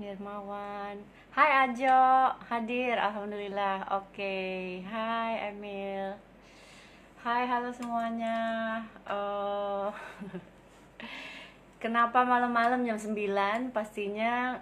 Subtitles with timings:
[0.00, 0.96] Nirmawan.
[1.28, 2.00] Hai Ajo,
[2.48, 4.40] hadir, Alhamdulillah, oke.
[4.88, 6.16] Hai Emil.
[7.20, 8.80] Hai, halo semuanya.
[9.04, 9.92] Uh,
[11.84, 13.76] Kenapa malam-malam jam 9?
[13.76, 14.56] Pastinya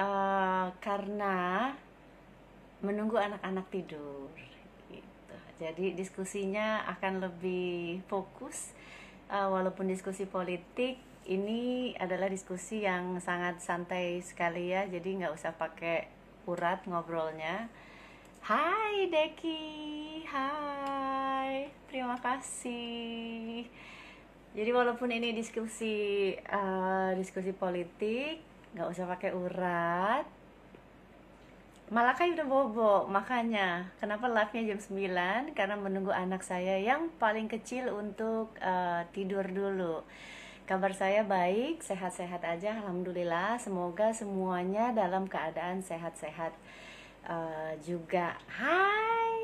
[0.00, 1.76] uh, karena
[2.80, 4.32] menunggu anak-anak tidur
[5.60, 8.72] jadi diskusinya akan lebih fokus
[9.28, 10.96] uh, walaupun diskusi politik
[11.28, 16.08] ini adalah diskusi yang sangat santai sekali ya jadi nggak usah pakai
[16.48, 17.68] urat ngobrolnya.
[18.40, 20.24] Hai Deki.
[20.24, 21.68] Hai.
[21.92, 23.68] Terima kasih.
[24.50, 28.40] Jadi walaupun ini diskusi uh, diskusi politik
[28.74, 30.24] nggak usah pakai urat
[31.90, 32.94] malah kayak udah bobo.
[33.10, 39.42] Makanya kenapa live-nya jam 9 karena menunggu anak saya yang paling kecil untuk uh, tidur
[39.42, 40.06] dulu
[40.70, 43.58] kabar saya baik sehat-sehat aja alhamdulillah.
[43.58, 46.54] Semoga semuanya dalam keadaan sehat-sehat.
[47.26, 49.34] Uh, juga hai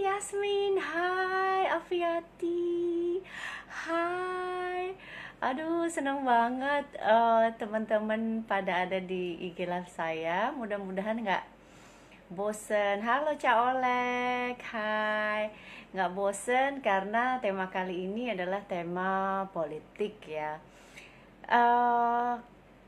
[0.00, 3.20] Yasmin hai Afiati
[3.68, 4.96] hai.
[5.44, 10.48] Aduh, seneng banget uh, teman-teman pada ada di IG live saya.
[10.56, 11.44] Mudah-mudahan nggak
[12.32, 13.04] bosen.
[13.04, 15.52] Halo Cak Olek hai.
[15.92, 20.70] Nggak bosen karena tema kali ini adalah tema politik ya
[21.50, 22.34] uh,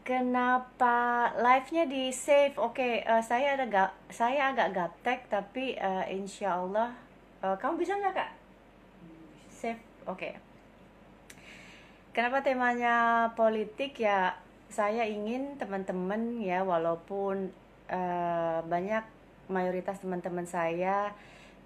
[0.07, 2.57] kenapa live-nya di save?
[2.57, 6.95] Oke okay, uh, eh, saya ada gak saya agak gaptek tapi uh, insya Allah
[7.43, 8.31] uh, kamu bisa nggak kak?
[9.51, 10.19] Save oke.
[10.19, 10.33] Okay.
[12.15, 13.99] kenapa temanya politik?
[13.99, 14.39] Ya
[14.73, 17.53] saya ingin teman-teman ya walaupun
[17.93, 19.05] uh, banyak
[19.53, 21.13] mayoritas teman-teman saya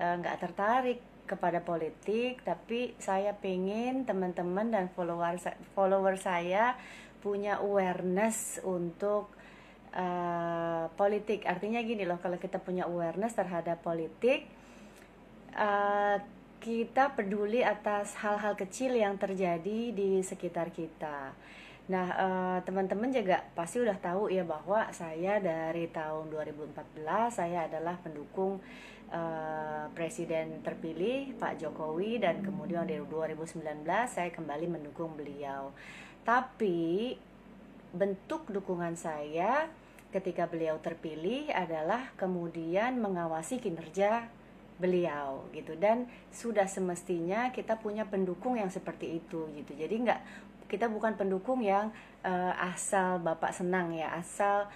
[0.02, 5.36] eh, nggak uh, tertarik kepada politik tapi saya pengen teman-teman dan follower
[5.74, 6.78] follower saya
[7.20, 9.34] punya awareness untuk
[9.90, 11.42] uh, politik.
[11.42, 14.46] Artinya gini loh kalau kita punya awareness terhadap politik
[15.58, 16.22] uh,
[16.62, 21.30] kita peduli atas hal-hal kecil yang terjadi di sekitar kita.
[21.86, 27.94] Nah, eh, teman-teman juga pasti udah tahu ya bahwa saya dari tahun 2014 saya adalah
[28.02, 28.58] pendukung
[29.12, 35.70] uh, presiden terpilih Pak Jokowi dan kemudian dari 2019 saya kembali mendukung beliau.
[36.26, 37.14] Tapi
[37.94, 39.70] bentuk dukungan saya
[40.10, 44.28] ketika beliau terpilih adalah kemudian mengawasi kinerja
[44.76, 50.20] beliau gitu dan sudah semestinya kita punya pendukung yang seperti itu gitu jadi nggak
[50.68, 51.88] kita bukan pendukung yang
[52.20, 54.68] uh, asal bapak senang ya asal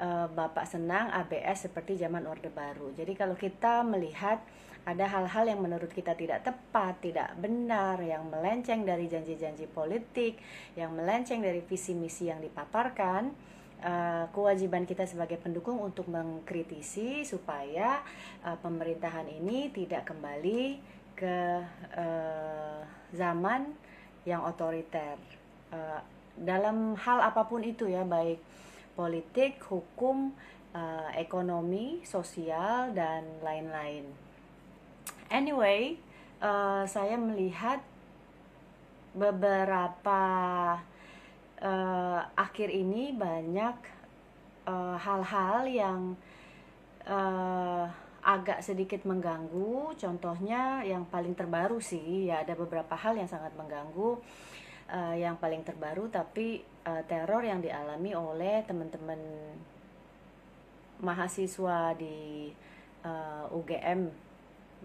[0.00, 2.90] uh, bapak senang ABS seperti zaman orde baru.
[2.96, 4.42] Jadi kalau kita melihat
[4.84, 10.36] ada hal-hal yang menurut kita tidak tepat, tidak benar, yang melenceng dari janji-janji politik,
[10.76, 13.32] yang melenceng dari visi misi yang dipaparkan,
[13.80, 18.04] uh, kewajiban kita sebagai pendukung untuk mengkritisi supaya
[18.44, 21.62] uh, pemerintahan ini tidak kembali ke
[23.14, 23.70] zaman
[24.26, 25.14] yang otoriter.
[26.34, 28.42] Dalam hal apa pun itu ya baik
[28.94, 30.32] politik, hukum,
[30.74, 34.06] uh, ekonomi, sosial dan lain-lain.
[35.30, 35.98] Anyway,
[36.42, 37.82] uh, saya melihat
[39.14, 40.22] beberapa
[41.62, 43.76] uh, akhir ini banyak
[44.98, 46.00] hal-hal uh, yang
[47.06, 47.86] uh,
[48.24, 49.92] agak sedikit mengganggu.
[49.94, 54.18] Contohnya yang paling terbaru sih ya ada beberapa hal yang sangat mengganggu.
[54.84, 59.20] Uh, yang paling terbaru tapi uh, teror yang dialami oleh teman-teman
[61.02, 62.48] mahasiswa di
[63.04, 64.08] uh, UGM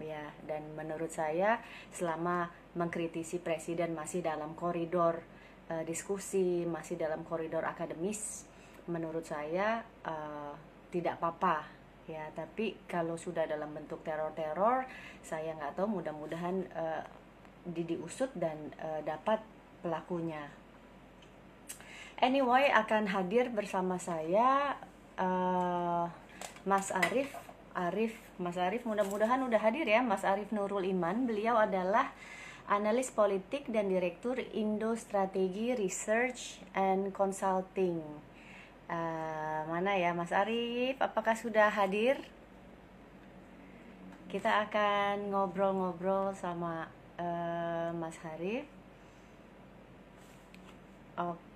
[0.00, 1.60] ya dan menurut saya
[1.92, 5.20] selama mengkritisi presiden masih dalam koridor
[5.68, 8.48] uh, diskusi masih dalam koridor akademis
[8.88, 10.56] menurut saya uh,
[10.90, 11.78] tidak apa-apa.
[12.10, 14.88] Ya tapi kalau sudah dalam bentuk teror-teror
[15.22, 17.04] saya nggak tahu mudah-mudahan uh,
[17.70, 19.38] diusut dan uh, dapat
[19.84, 20.50] pelakunya
[22.20, 24.76] anyway akan hadir bersama saya
[25.16, 26.06] uh,
[26.68, 27.32] Mas Arif.
[27.72, 30.04] Arif Mas Arif mudah-mudahan udah hadir ya.
[30.04, 32.12] Mas Arif Nurul Iman beliau adalah
[32.70, 37.98] analis politik dan direktur Indo Strategi Research and Consulting.
[38.90, 41.00] Uh, mana ya Mas Arif?
[41.00, 42.20] Apakah sudah hadir?
[44.30, 46.86] Kita akan ngobrol-ngobrol sama
[47.18, 48.62] uh, Mas Arif
[51.18, 51.49] Oke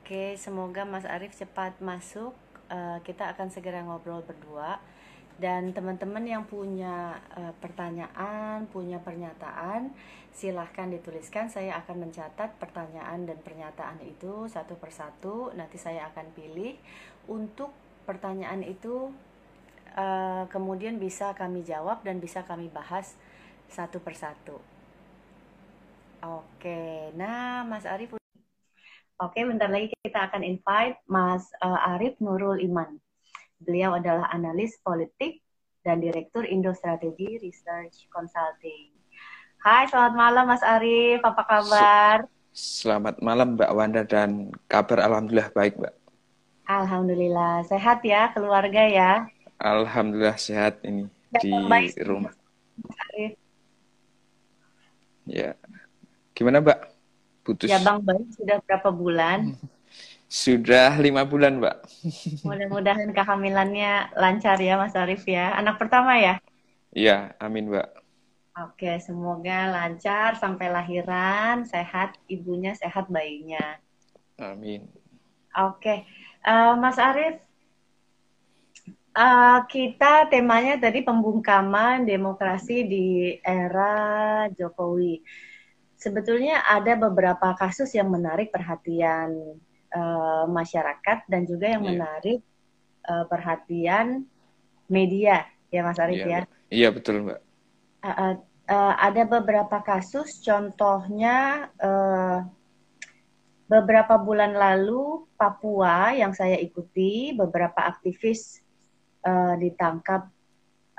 [0.44, 2.32] semoga Mas Arif cepat masuk
[2.68, 4.70] uh, kita akan segera ngobrol berdua
[5.44, 9.92] Dan teman-teman yang punya uh, pertanyaan, punya pernyataan,
[10.32, 11.46] silahkan dituliskan.
[11.52, 15.52] Saya akan mencatat pertanyaan dan pernyataan itu satu persatu.
[15.60, 16.74] Nanti saya akan pilih
[17.28, 17.70] untuk
[18.08, 19.12] pertanyaan itu
[19.96, 23.14] uh, kemudian bisa kami jawab dan bisa kami bahas
[23.70, 24.56] satu persatu.
[26.24, 28.10] Oke, nah Mas Arif.
[29.18, 33.02] Oke, bentar lagi kita akan invite Mas uh, Arif Nurul Iman.
[33.58, 35.42] Beliau adalah analis politik
[35.82, 38.94] dan Direktur Indo Strategi Research Consulting.
[39.58, 42.16] Hai, selamat malam Mas Arif, apa kabar?
[42.54, 45.94] Selamat malam Mbak Wanda dan kabar Alhamdulillah baik Mbak.
[46.70, 49.26] Alhamdulillah, sehat ya keluarga ya?
[49.58, 51.90] Alhamdulillah sehat ini ya, di baik.
[52.06, 52.30] rumah.
[52.78, 53.32] Mas Arif.
[55.26, 55.58] Ya,
[56.38, 56.78] gimana Mbak?
[57.42, 57.66] Putus?
[57.66, 59.58] Ya Bang baik sudah berapa bulan?
[60.34, 61.76] Sudah lima bulan, Mbak.
[62.42, 65.54] Mudah-mudahan kehamilannya lancar ya, Mas Arif ya.
[65.54, 66.42] Anak pertama ya?
[66.90, 67.88] Iya, amin, Mbak.
[68.66, 73.78] Oke, semoga lancar sampai lahiran, sehat ibunya, sehat bayinya.
[74.42, 74.90] Amin.
[75.54, 76.02] Oke,
[76.42, 77.38] uh, Mas Arif,
[79.14, 85.22] uh, kita temanya tadi pembungkaman demokrasi di era Jokowi.
[85.94, 89.62] Sebetulnya ada beberapa kasus yang menarik perhatian
[89.94, 91.90] uh, masyarakat dan juga yang yeah.
[91.94, 92.38] menarik
[93.06, 94.26] uh, perhatian
[94.90, 96.52] media ya Mas Arif yeah, ya.
[96.68, 97.40] Iya betul Mbak.
[98.04, 98.32] Uh, uh,
[98.68, 102.44] uh, ada beberapa kasus, contohnya uh,
[103.64, 108.60] beberapa bulan lalu Papua yang saya ikuti beberapa aktivis
[109.24, 110.28] uh, ditangkap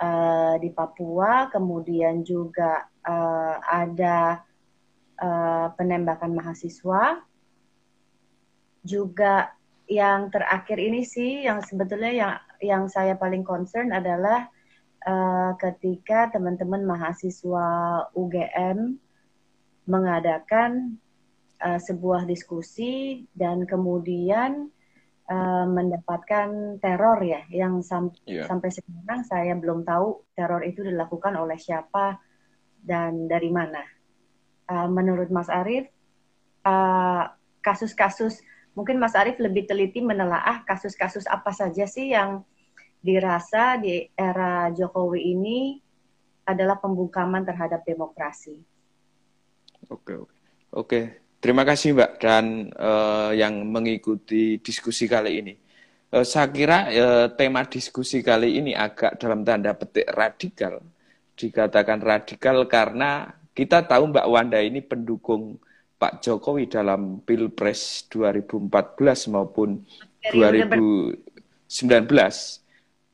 [0.01, 4.41] uh, di Papua, kemudian juga uh, ada
[5.21, 7.21] uh, penembakan mahasiswa
[8.85, 9.49] juga
[9.89, 14.49] yang terakhir ini sih yang sebetulnya yang yang saya paling concern adalah
[15.05, 17.69] uh, ketika teman-teman mahasiswa
[18.17, 18.97] UGM
[19.85, 20.97] mengadakan
[21.61, 24.73] uh, sebuah diskusi dan kemudian
[25.29, 28.49] uh, mendapatkan teror ya yang sam yeah.
[28.49, 32.17] sampai sekarang saya belum tahu teror itu dilakukan oleh siapa
[32.81, 33.81] dan dari mana.
[34.65, 35.85] Uh, menurut Mas Arief
[37.61, 42.43] kasus-kasus uh, mungkin Mas Arief lebih teliti menelaah kasus-kasus apa saja sih yang
[42.99, 45.79] dirasa di era Jokowi ini
[46.45, 48.61] adalah pembungkaman terhadap demokrasi.
[49.89, 50.35] Oke, oke.
[50.75, 55.53] Oke, terima kasih Mbak dan uh, yang mengikuti diskusi kali ini.
[56.11, 60.83] Uh, saya kira uh, tema diskusi kali ini agak dalam tanda petik radikal.
[61.39, 65.63] Dikatakan radikal karena kita tahu Mbak Wanda ini pendukung
[65.95, 69.83] Pak Jokowi dalam Pilpres 2014 maupun
[70.31, 71.15] 2019.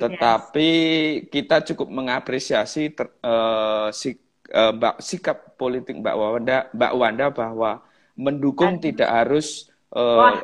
[0.01, 1.29] Tetapi yes.
[1.29, 4.17] kita cukup mengapresiasi ter, uh, si,
[4.49, 7.85] uh, mbak, sikap politik Mbak Wanda, Mbak Wanda bahwa
[8.17, 8.83] mendukung Aduh.
[8.89, 10.41] tidak harus uh,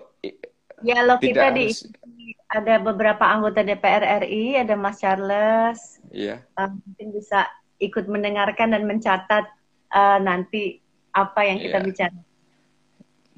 [0.85, 5.99] ya loh kita harus, di ada beberapa anggota DPR RI, ada Mas Charles.
[6.13, 6.45] Iya.
[6.55, 7.49] Uh, mungkin bisa
[7.81, 9.49] ikut mendengarkan dan mencatat
[9.91, 10.79] uh, nanti
[11.11, 11.85] apa yang kita yeah.
[11.85, 12.17] bicara.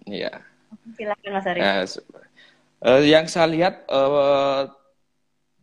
[0.10, 0.34] Iya.
[0.98, 1.62] Silakan Mas Arif.
[1.62, 1.86] Uh,
[2.86, 4.70] uh, yang saya lihat, uh,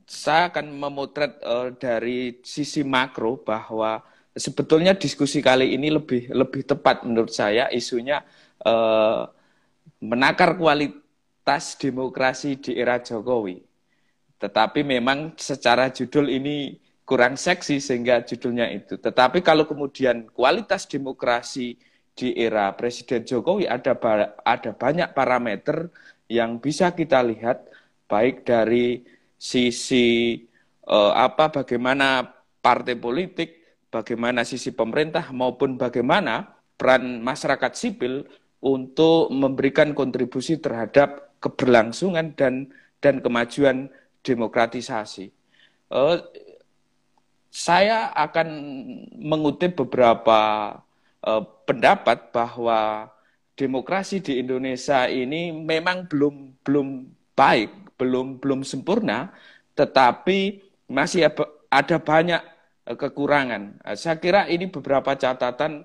[0.07, 4.07] saya akan memotret uh, dari sisi makro bahwa
[4.39, 8.23] sebetulnya diskusi kali ini lebih lebih tepat menurut saya isunya
[8.63, 9.27] uh,
[9.99, 13.67] menakar kualitas demokrasi di era Jokowi.
[14.37, 19.01] Tetapi memang secara judul ini kurang seksi sehingga judulnya itu.
[19.01, 21.81] Tetapi kalau kemudian kualitas demokrasi
[22.17, 23.93] di era Presiden Jokowi ada
[24.41, 25.93] ada banyak parameter
[26.33, 27.69] yang bisa kita lihat
[28.09, 29.05] baik dari
[29.37, 30.41] sisi
[30.89, 32.25] uh, apa bagaimana
[32.65, 38.25] partai politik, bagaimana sisi pemerintah maupun bagaimana peran masyarakat sipil
[38.65, 43.93] untuk memberikan kontribusi terhadap keberlangsungan dan dan kemajuan
[44.25, 45.31] demokratisasi.
[45.93, 46.19] Uh,
[47.53, 48.49] saya akan
[49.17, 50.73] mengutip beberapa
[51.27, 53.11] uh, pendapat bahwa
[53.59, 56.89] demokrasi di Indonesia ini memang belum belum
[57.35, 59.35] baik, belum belum sempurna,
[59.75, 61.27] tetapi masih
[61.69, 62.43] ada banyak
[62.87, 63.83] uh, kekurangan.
[63.83, 65.85] Uh, saya kira ini beberapa catatan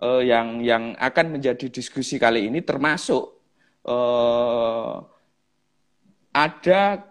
[0.00, 3.34] uh, yang yang akan menjadi diskusi kali ini termasuk
[3.84, 5.02] uh,
[6.30, 7.02] ada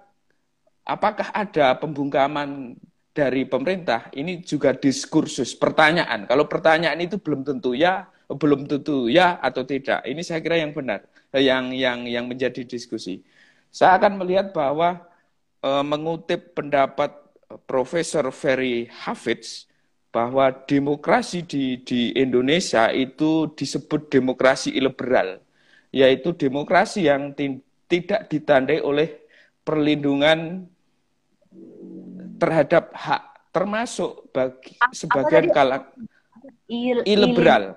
[0.88, 2.80] apakah ada pembungkaman
[3.18, 6.30] dari pemerintah ini juga diskursus pertanyaan.
[6.30, 10.06] Kalau pertanyaan itu belum tentu ya, belum tentu ya atau tidak.
[10.06, 11.02] Ini saya kira yang benar,
[11.34, 13.26] yang yang yang menjadi diskusi.
[13.74, 15.02] Saya akan melihat bahwa
[15.66, 17.10] e, mengutip pendapat
[17.50, 19.66] e, Profesor Ferry Hafidz
[20.14, 25.42] bahwa demokrasi di, di Indonesia itu disebut demokrasi liberal,
[25.90, 27.34] yaitu demokrasi yang
[27.90, 29.26] tidak ditandai oleh
[29.66, 30.70] perlindungan
[32.38, 35.90] terhadap hak termasuk bagi sebagian kalangan
[37.04, 37.76] iliberal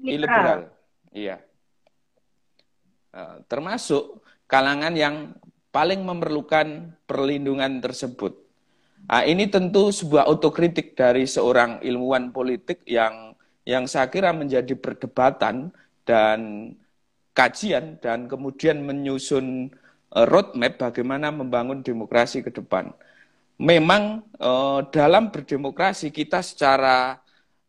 [0.00, 0.72] iliberal
[1.12, 1.38] iya.
[3.08, 5.32] Uh, termasuk kalangan yang
[5.72, 8.36] paling memerlukan perlindungan tersebut.
[9.08, 13.32] Nah, ini tentu sebuah otokritik dari seorang ilmuwan politik yang
[13.64, 15.72] yang saya kira menjadi perdebatan
[16.04, 16.72] dan
[17.32, 19.72] kajian dan kemudian menyusun
[20.08, 22.96] Eh, roadmap bagaimana membangun demokrasi ke depan.
[23.58, 27.18] Memang eh, dalam berdemokrasi kita secara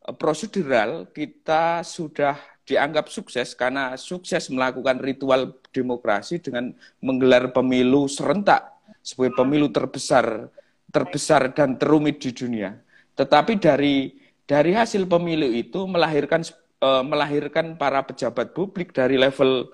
[0.06, 2.38] eh, prosedural kita sudah
[2.70, 6.70] dianggap sukses karena sukses melakukan ritual demokrasi dengan
[7.02, 8.70] menggelar pemilu serentak
[9.02, 10.54] sebagai pemilu terbesar
[10.94, 12.78] terbesar dan terumit di dunia.
[13.18, 14.14] Tetapi dari
[14.46, 16.46] dari hasil pemilu itu melahirkan
[16.80, 19.68] melahirkan para pejabat publik dari level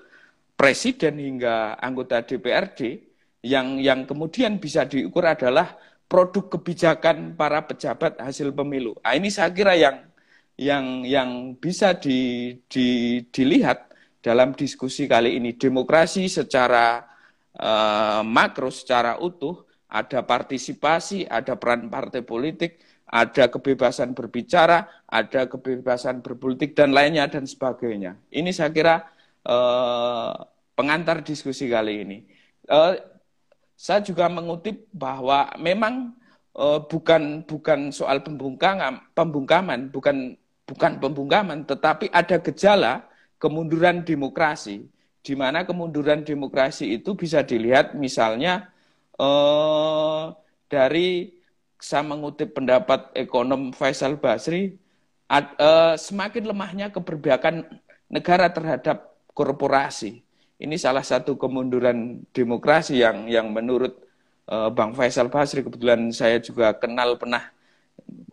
[0.55, 3.03] presiden hingga anggota DPRD
[3.45, 8.93] yang yang kemudian bisa diukur adalah produk kebijakan para pejabat hasil pemilu.
[9.01, 10.05] Nah, ini saya kira yang
[10.55, 13.91] yang yang bisa di, di, dilihat
[14.23, 17.03] dalam diskusi kali ini demokrasi secara
[17.59, 26.19] uh, makro secara utuh ada partisipasi, ada peran partai politik, ada kebebasan berbicara, ada kebebasan
[26.19, 28.17] berpolitik dan lainnya dan sebagainya.
[28.33, 28.95] Ini saya kira
[29.45, 30.33] uh,
[30.75, 32.17] pengantar diskusi kali ini.
[32.65, 32.97] Uh,
[33.75, 36.15] saya juga mengutip bahwa memang
[36.55, 43.05] uh, bukan bukan soal pembungkaman, pembungkaman, bukan bukan pembungkaman, tetapi ada gejala
[43.37, 44.89] kemunduran demokrasi,
[45.21, 48.73] di mana kemunduran demokrasi itu bisa dilihat misalnya
[49.21, 50.33] uh,
[50.65, 51.37] dari
[51.77, 54.73] saya mengutip pendapat ekonom Faisal Basri,
[55.29, 57.61] ad, uh, semakin lemahnya keberpihakan
[58.09, 60.24] negara terhadap korporasi.
[60.55, 63.99] Ini salah satu kemunduran demokrasi yang yang menurut
[64.47, 67.51] uh, Bang Faisal Basri kebetulan saya juga kenal pernah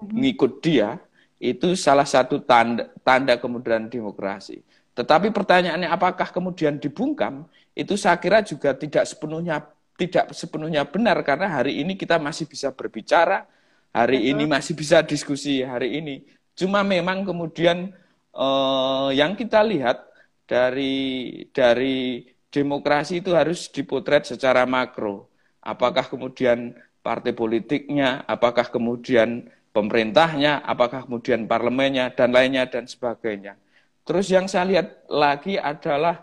[0.07, 1.03] ngikut dia
[1.43, 4.63] itu salah satu tanda tanda kemunduran demokrasi.
[4.95, 9.65] Tetapi pertanyaannya apakah kemudian dibungkam itu saya kira juga tidak sepenuhnya
[9.97, 13.49] tidak sepenuhnya benar karena hari ini kita masih bisa berbicara,
[13.91, 14.31] hari Betul.
[14.37, 16.23] ini masih bisa diskusi hari ini.
[16.53, 17.91] Cuma memang kemudian
[18.37, 20.12] eh, yang kita lihat
[20.47, 25.33] dari dari demokrasi itu harus dipotret secara makro.
[25.63, 33.57] Apakah kemudian partai politiknya, apakah kemudian pemerintahnya, apakah kemudian parlemennya dan lainnya dan sebagainya.
[34.05, 36.23] Terus yang saya lihat lagi adalah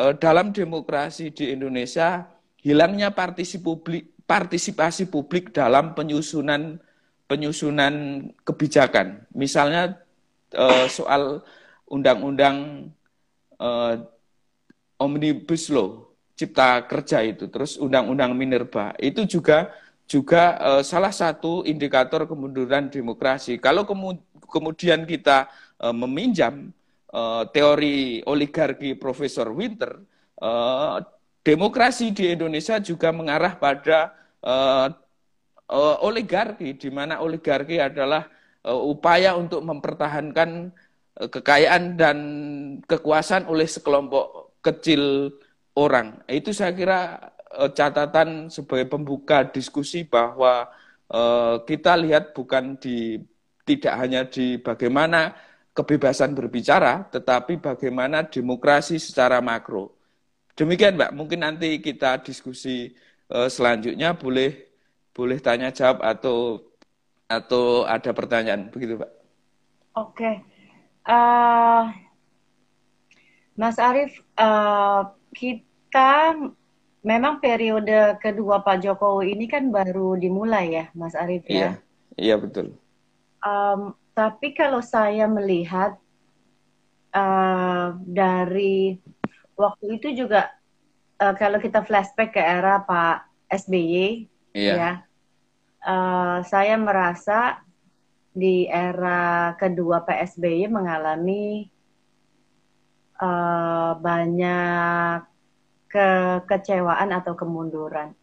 [0.00, 2.24] eh, dalam demokrasi di Indonesia
[2.64, 6.80] hilangnya partisipasi publik, partisipasi publik dalam penyusunan
[7.28, 9.28] penyusunan kebijakan.
[9.36, 10.00] Misalnya
[10.54, 11.44] eh, soal
[11.90, 12.88] undang-undang
[13.60, 13.94] uh,
[14.96, 18.96] omnibus law cipta kerja itu terus undang-undang minerba.
[18.96, 19.68] Itu juga
[20.08, 23.60] juga uh, salah satu indikator kemunduran demokrasi.
[23.60, 24.16] Kalau kemu
[24.48, 26.72] kemudian kita uh, meminjam
[27.12, 30.00] uh, teori oligarki Profesor Winter
[30.40, 31.04] uh,
[31.44, 34.88] demokrasi di Indonesia juga mengarah pada uh,
[36.02, 38.26] oligarki di mana oligarki adalah
[38.66, 40.74] upaya untuk mempertahankan
[41.28, 42.18] kekayaan dan
[42.88, 45.34] kekuasaan oleh sekelompok kecil
[45.76, 46.24] orang.
[46.24, 47.20] Itu saya kira
[47.60, 50.64] eh, catatan sebagai pembuka diskusi bahwa
[51.12, 53.20] eh, kita lihat bukan di
[53.68, 55.36] tidak hanya di bagaimana
[55.76, 59.94] kebebasan berbicara, tetapi bagaimana demokrasi secara makro.
[60.58, 61.12] Demikian, Mbak.
[61.14, 62.90] Mungkin nanti kita diskusi
[63.30, 64.74] selanjutnya boleh
[65.14, 66.66] boleh tanya jawab atau
[67.30, 69.10] atau ada pertanyaan begitu, Pak.
[69.94, 70.49] Oke.
[71.04, 71.90] Uh,
[73.56, 76.32] Mas Arief, uh, kita
[77.00, 81.52] memang periode kedua Pak Jokowi ini kan baru dimulai ya, Mas Arief ya.
[81.52, 81.70] Iya,
[82.16, 82.76] iya betul.
[83.40, 85.96] Um, tapi kalau saya melihat
[87.16, 89.00] uh, dari
[89.56, 90.52] waktu itu juga
[91.20, 94.74] uh, kalau kita flashback ke era Pak SBY, iya.
[94.76, 94.92] ya,
[95.84, 97.64] uh, saya merasa
[98.30, 101.66] di era kedua PSBY mengalami
[103.18, 105.26] uh, banyak
[105.90, 108.14] kekecewaan atau kemunduran.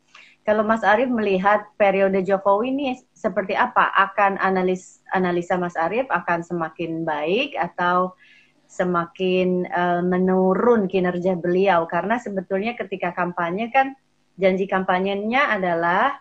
[0.48, 3.92] Kalau Mas Arief melihat periode Jokowi ini seperti apa?
[3.92, 8.16] Akan analis analisa Mas Arief akan semakin baik atau
[8.72, 11.84] semakin uh, menurun kinerja beliau?
[11.92, 13.92] Karena sebetulnya ketika kampanye kan
[14.40, 16.16] janji kampanyenya adalah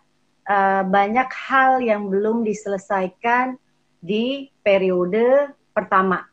[0.51, 3.63] uh, banyak hal yang belum diselesaikan
[4.01, 6.25] di periode pertama.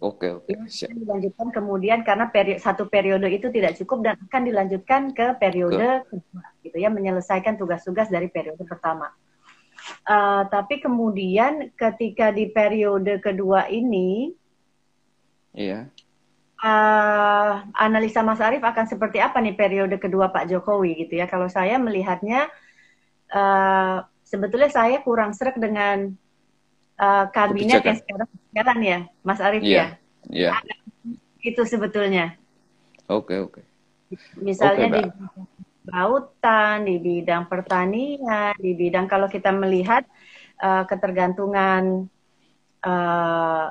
[0.00, 0.48] Oke, oke.
[0.64, 0.96] Siap.
[0.96, 6.08] Dilanjutkan kemudian karena peri satu periode itu tidak cukup dan akan dilanjutkan ke periode ke.
[6.08, 9.12] kedua, gitu ya, menyelesaikan tugas-tugas dari periode pertama.
[10.08, 14.32] Uh, tapi kemudian ketika di periode kedua ini,
[15.52, 15.88] iya.
[16.60, 21.24] Uh, analisa Mas Arief akan seperti apa nih periode kedua Pak Jokowi gitu ya?
[21.28, 22.48] Kalau saya melihatnya,
[23.32, 26.12] uh, sebetulnya saya kurang serak dengan
[27.00, 29.72] uh, kabinet yang sekarang sekarang ya, Mas Arief yeah.
[29.72, 29.86] ya.
[30.28, 30.50] Iya.
[30.52, 30.60] Yeah.
[31.40, 32.36] Itu sebetulnya.
[33.08, 33.52] Oke okay, oke.
[33.56, 33.64] Okay.
[34.36, 35.02] Misalnya okay, di
[35.88, 40.04] lautan, di bidang pertanian, di bidang kalau kita melihat
[40.60, 42.06] uh, ketergantungan
[42.84, 43.66] uh,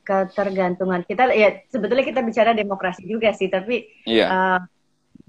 [0.00, 4.10] ketergantungan kita ya sebetulnya kita bicara demokrasi juga sih tapi yeah.
[4.10, 4.26] Iya.
[4.26, 4.60] uh,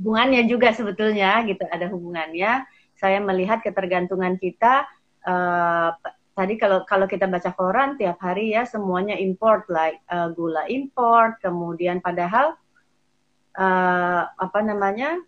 [0.02, 2.66] hubungannya juga sebetulnya gitu ada hubungannya
[2.98, 4.90] saya melihat ketergantungan kita
[5.26, 5.94] uh,
[6.32, 11.36] tadi kalau kalau kita baca koran tiap hari ya semuanya import like uh, gula import
[11.44, 12.56] kemudian padahal
[13.60, 15.20] uh, apa namanya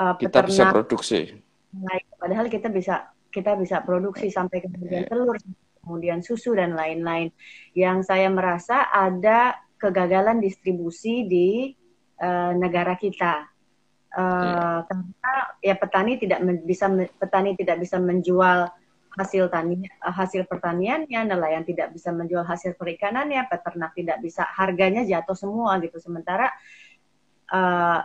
[0.00, 1.20] uh, kita peternak, bisa produksi
[1.84, 5.10] like, padahal kita bisa kita bisa produksi sampai kemudian yeah.
[5.12, 5.36] telur
[5.84, 7.30] kemudian susu dan lain-lain
[7.76, 11.68] yang saya merasa ada kegagalan distribusi di
[12.24, 13.44] uh, negara kita
[14.16, 14.78] uh, yeah.
[14.88, 16.88] karena ya petani tidak bisa
[17.20, 18.72] petani tidak bisa menjual
[19.16, 25.34] hasil tani hasil pertaniannya, nelayan tidak bisa menjual hasil perikanannya, peternak tidak bisa harganya jatuh
[25.34, 25.96] semua gitu.
[25.96, 26.52] Sementara
[27.50, 28.00] uh,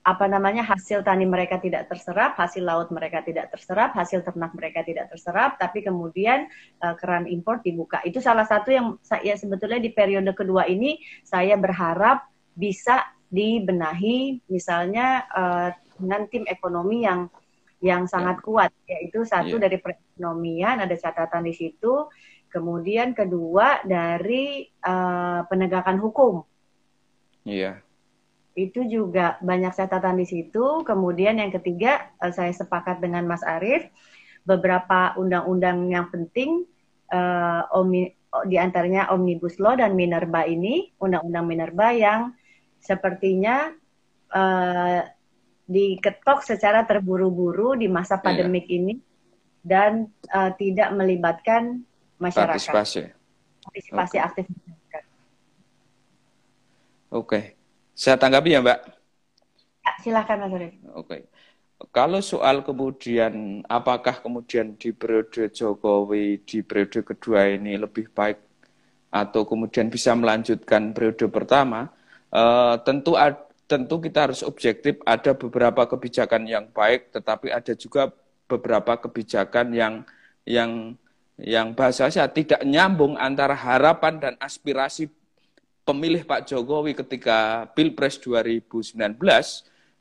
[0.00, 4.80] apa namanya hasil tani mereka tidak terserap, hasil laut mereka tidak terserap, hasil ternak mereka
[4.80, 6.48] tidak terserap, tapi kemudian
[6.80, 8.00] uh, keran impor dibuka.
[8.00, 12.24] Itu salah satu yang saya sebetulnya di periode kedua ini saya berharap
[12.56, 15.68] bisa dibenahi, misalnya uh,
[16.00, 17.28] dengan tim ekonomi yang
[17.80, 18.44] yang sangat ya.
[18.44, 19.64] kuat yaitu satu yeah.
[19.64, 22.08] dari perekonomian ada catatan di situ
[22.52, 26.44] kemudian kedua dari uh, penegakan hukum
[27.48, 28.56] iya yeah.
[28.56, 33.88] itu juga banyak catatan di situ kemudian yang ketiga uh, saya sepakat dengan Mas Arief
[34.44, 36.68] beberapa undang-undang yang penting
[37.12, 37.64] uh,
[38.46, 42.20] di antaranya omnibus law dan minerba ini undang-undang minerba yang
[42.80, 43.74] sepertinya
[44.32, 45.02] uh,
[45.70, 48.22] diketok secara terburu-buru di masa iya.
[48.26, 48.74] pandemik iya.
[48.82, 48.94] ini
[49.62, 51.86] dan uh, tidak melibatkan
[52.18, 52.58] masyarakat.
[52.58, 53.02] Partisipasi.
[53.62, 54.26] Partisipasi okay.
[54.26, 55.02] aktif masyarakat.
[57.10, 57.44] Oke, okay.
[57.94, 58.78] saya tanggapi ya Mbak.
[59.80, 60.74] Ya, silakan Mas Oke.
[60.94, 61.20] Okay.
[61.90, 68.36] Kalau soal kemudian apakah kemudian di periode Jokowi di periode kedua ini lebih baik
[69.08, 71.88] atau kemudian bisa melanjutkan periode pertama,
[72.30, 78.10] uh, tentu ada tentu kita harus objektif, ada beberapa kebijakan yang baik, tetapi ada juga
[78.50, 79.94] beberapa kebijakan yang
[80.42, 80.98] yang
[81.38, 85.06] yang bahasa saya tidak nyambung antara harapan dan aspirasi
[85.86, 88.98] pemilih Pak Jokowi ketika Pilpres 2019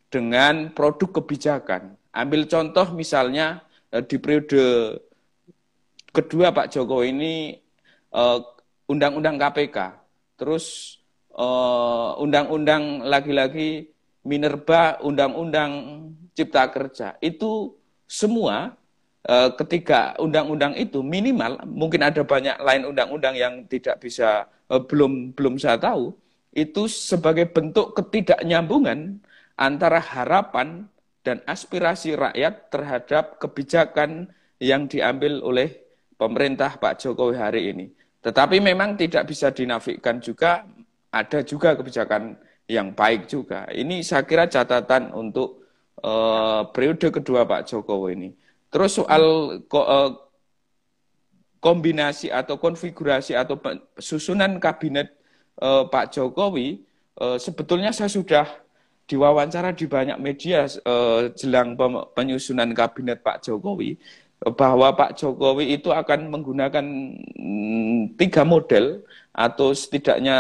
[0.10, 1.96] dengan produk kebijakan.
[2.10, 3.62] Ambil contoh misalnya
[3.94, 4.98] eh, di periode
[6.10, 7.34] kedua Pak Jokowi ini
[8.12, 8.40] eh,
[8.90, 9.78] undang-undang KPK,
[10.36, 10.99] terus
[12.20, 13.88] undang-undang lagi-lagi
[14.28, 15.72] Minerba, undang-undang
[16.36, 17.74] Cipta Kerja itu
[18.06, 18.76] semua
[19.28, 25.36] uh, ketika undang-undang itu minimal mungkin ada banyak lain undang-undang yang tidak bisa uh, belum
[25.36, 26.16] belum saya tahu
[26.56, 29.22] itu sebagai bentuk ketidaknyambungan
[29.60, 30.88] antara harapan
[31.22, 35.76] dan aspirasi rakyat terhadap kebijakan yang diambil oleh
[36.16, 37.86] pemerintah Pak Jokowi hari ini.
[38.20, 40.66] Tetapi memang tidak bisa dinafikan juga
[41.10, 42.38] ada juga kebijakan
[42.70, 43.66] yang baik juga.
[43.74, 45.66] Ini saya kira catatan untuk
[46.06, 48.30] uh, periode kedua Pak Jokowi ini.
[48.70, 49.24] Terus soal
[49.66, 50.10] ko, uh,
[51.60, 53.58] kombinasi atau konfigurasi atau
[53.98, 55.12] susunan kabinet
[55.60, 56.86] uh, Pak Jokowi,
[57.18, 58.46] uh, sebetulnya saya sudah
[59.10, 61.74] diwawancara di banyak media uh, jelang
[62.14, 63.98] penyusunan kabinet Pak Jokowi
[64.56, 66.86] bahwa Pak Jokowi itu akan menggunakan
[67.36, 69.04] mm, tiga model
[69.36, 70.38] atau setidaknya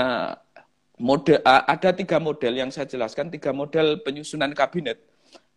[0.99, 4.99] model ada tiga model yang saya jelaskan tiga model penyusunan kabinet.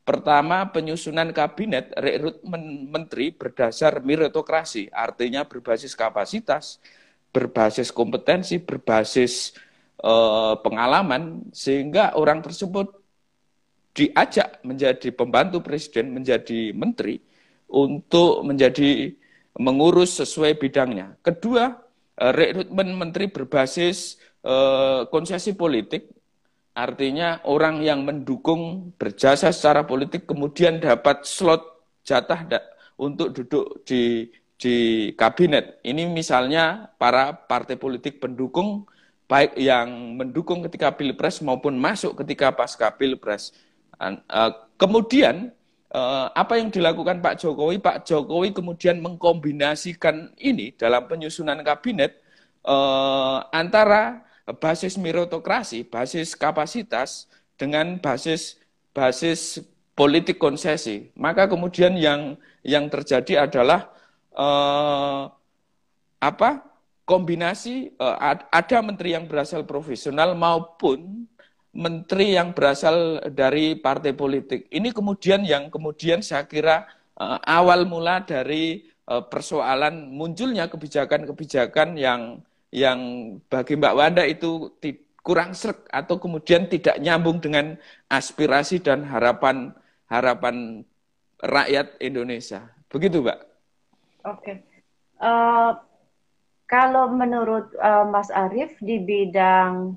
[0.02, 6.83] Pertama penyusunan kabinet rekrutmen menteri berdasar meritokrasi artinya berbasis kapasitas
[7.31, 9.55] berbasis kompetensi berbasis
[10.02, 12.98] eh, pengalaman sehingga orang tersebut
[13.94, 17.22] diajak menjadi pembantu presiden menjadi menteri
[17.70, 19.12] untuk menjadi
[19.61, 21.14] mengurus sesuai bidangnya.
[21.24, 21.78] Kedua
[22.20, 26.11] eh, rekrutmen menteri berbasis eh, konsesi politik,
[26.72, 31.62] artinya orang yang mendukung berjasa secara politik kemudian dapat slot
[32.02, 32.42] jatah
[32.98, 35.83] untuk duduk di di kabinet.
[35.83, 38.87] Ini misalnya para partai politik pendukung
[39.26, 43.50] baik yang mendukung ketika pilpres maupun masuk ketika pasca pilpres.
[44.02, 45.50] Eh, kemudian
[45.90, 47.78] eh, apa yang dilakukan Pak Jokowi?
[47.83, 52.18] Pak Jokowi kemudian mengkombinasikan ini dalam penyusunan kabinet
[53.50, 54.22] antara
[54.59, 58.59] basis meritokrasi, basis kapasitas dengan basis
[58.93, 59.61] basis
[59.93, 61.12] politik konsesi.
[61.17, 63.93] Maka kemudian yang yang terjadi adalah
[64.37, 65.29] uh,
[66.23, 66.65] apa
[67.03, 68.17] kombinasi uh,
[68.49, 71.27] ada menteri yang berasal profesional maupun
[71.73, 74.69] menteri yang berasal dari partai politik.
[74.69, 76.85] Ini kemudian yang kemudian saya kira
[77.17, 83.00] uh, awal mula dari uh, persoalan munculnya kebijakan-kebijakan yang yang
[83.52, 84.72] bagi Mbak Wanda itu
[85.22, 87.78] kurang serk atau kemudian tidak nyambung dengan
[88.11, 89.70] aspirasi dan harapan
[90.08, 90.82] harapan
[91.38, 92.72] rakyat Indonesia.
[92.88, 93.38] Begitu, Mbak.
[94.24, 94.42] Oke.
[94.42, 94.56] Okay.
[95.22, 95.72] Uh, eh,
[96.66, 99.94] kalau menurut uh, Mas Arief di bidang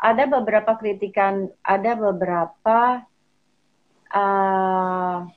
[0.00, 3.04] ada beberapa kritikan, ada beberapa
[4.14, 5.28] uh,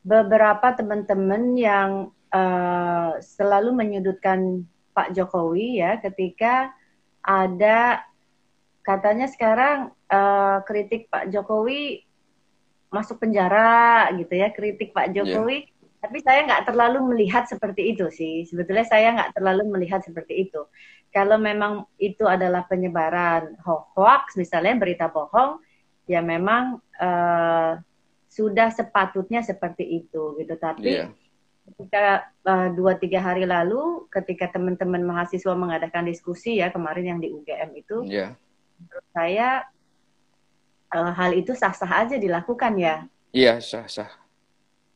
[0.00, 1.90] beberapa teman-teman yang
[2.32, 4.64] uh, selalu menyudutkan
[4.94, 6.70] Pak Jokowi ya ketika
[7.20, 8.00] ada
[8.86, 12.06] katanya sekarang uh, kritik Pak Jokowi
[12.94, 15.14] masuk penjara gitu ya kritik Pak iya.
[15.20, 15.72] Jokowi yeah
[16.04, 18.44] tapi saya nggak terlalu melihat seperti itu sih.
[18.44, 20.68] Sebetulnya saya nggak terlalu melihat seperti itu.
[21.08, 25.64] Kalau memang itu adalah penyebaran hoax, misalnya berita bohong,
[26.04, 27.80] ya memang uh,
[28.28, 30.54] sudah sepatutnya seperti itu gitu.
[30.60, 31.08] Tapi yeah.
[31.64, 37.32] Ketika uh, dua tiga hari lalu, ketika teman-teman mahasiswa mengadakan diskusi ya kemarin yang di
[37.32, 38.36] UGM itu, yeah.
[38.80, 39.48] menurut saya
[40.92, 43.08] uh, hal itu sah-sah aja dilakukan ya.
[43.34, 44.24] Iya yeah, sah-sah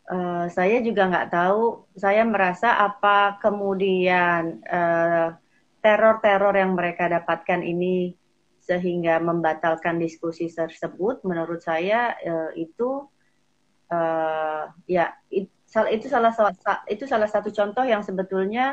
[0.08, 1.84] uh, saya juga nggak tahu.
[1.94, 5.38] Saya merasa apa kemudian teror
[5.78, 8.12] teror-teror yang mereka dapatkan ini
[8.58, 11.22] sehingga membatalkan diskusi tersebut.
[11.24, 13.06] Menurut saya uh, itu
[13.92, 15.48] uh, ya it,
[15.92, 16.32] itu salah
[16.88, 18.72] itu salah satu contoh yang sebetulnya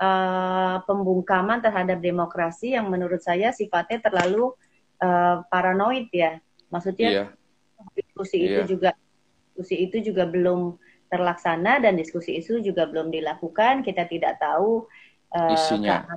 [0.00, 4.50] uh, pembungkaman terhadap demokrasi yang menurut saya sifatnya terlalu
[5.04, 6.40] uh, paranoid ya.
[6.72, 7.28] Maksudnya yeah.
[7.92, 8.46] diskusi yeah.
[8.48, 8.66] itu iya.
[8.66, 8.90] juga
[9.52, 10.80] diskusi itu juga belum
[11.12, 13.84] terlaksana dan diskusi itu juga belum dilakukan.
[13.84, 14.88] Kita tidak tahu
[15.36, 16.08] uh, isinya.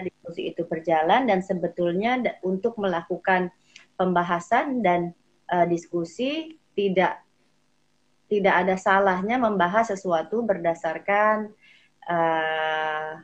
[0.00, 3.52] diskusi itu berjalan dan sebetulnya untuk melakukan
[4.00, 5.12] pembahasan dan
[5.52, 7.20] uh, diskusi tidak
[8.30, 11.50] tidak ada salahnya membahas sesuatu berdasarkan
[12.06, 13.18] uh,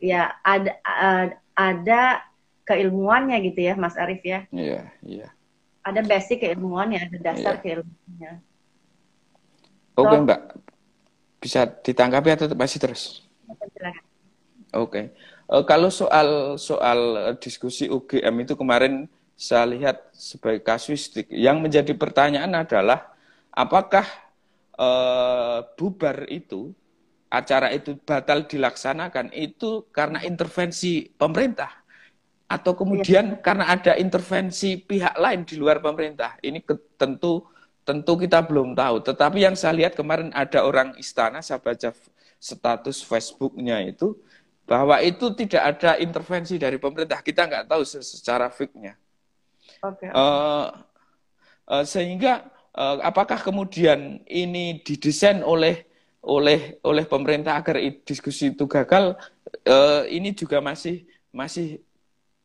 [0.00, 2.24] ya ada uh, ada
[2.64, 4.48] keilmuannya gitu ya Mas Arief ya.
[4.48, 5.28] Iya, iya.
[5.84, 7.62] Ada basic keilmuannya, ada dasar yeah.
[7.62, 8.32] keilmuannya.
[9.92, 10.40] Oke okay, Mbak,
[11.36, 13.28] bisa ditanggapi atau masih terus?
[13.44, 13.68] Oke,
[14.72, 15.04] okay.
[15.52, 17.00] uh, eh, kalau soal soal
[17.36, 19.04] diskusi UGM itu kemarin
[19.36, 21.28] saya lihat sebagai kasuistik.
[21.28, 23.12] Yang menjadi pertanyaan adalah
[23.52, 24.06] apakah
[24.82, 26.74] uh, bubar itu
[27.30, 31.82] acara itu batal dilaksanakan itu karena intervensi pemerintah
[32.52, 33.40] atau kemudian ya.
[33.40, 36.36] karena ada intervensi pihak lain di luar pemerintah.
[36.44, 36.60] Ini
[37.00, 37.48] tentu
[37.82, 39.00] tentu kita belum tahu.
[39.00, 41.96] Tetapi yang saya lihat kemarin ada orang istana, saya baca
[42.36, 44.20] status Facebooknya itu,
[44.68, 47.24] bahwa itu tidak ada intervensi dari pemerintah.
[47.24, 49.00] Kita nggak tahu secara fiknya.
[49.82, 50.12] Okay.
[50.12, 55.84] Uh, uh, eh, sehingga apakah kemudian ini didesain oleh
[56.22, 59.16] oleh oleh pemerintah agar diskusi itu gagal?
[59.68, 61.84] Uh, ini juga masih masih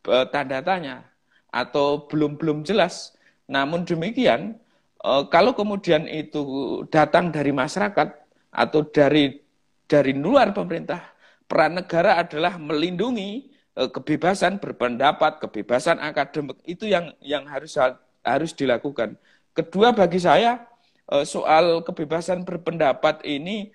[0.10, 1.08] uh, tanda tanya
[1.52, 3.16] atau belum belum jelas.
[3.48, 4.60] Namun demikian
[5.08, 6.42] Eh, kalau kemudian itu
[6.90, 8.08] datang dari masyarakat
[8.50, 9.40] atau dari
[9.86, 11.14] dari luar pemerintah,
[11.46, 17.78] peran negara adalah melindungi eh, kebebasan berpendapat, kebebasan akademik itu yang yang harus
[18.26, 19.16] harus dilakukan.
[19.58, 20.62] Kedua bagi saya
[21.10, 23.74] eh, soal kebebasan berpendapat ini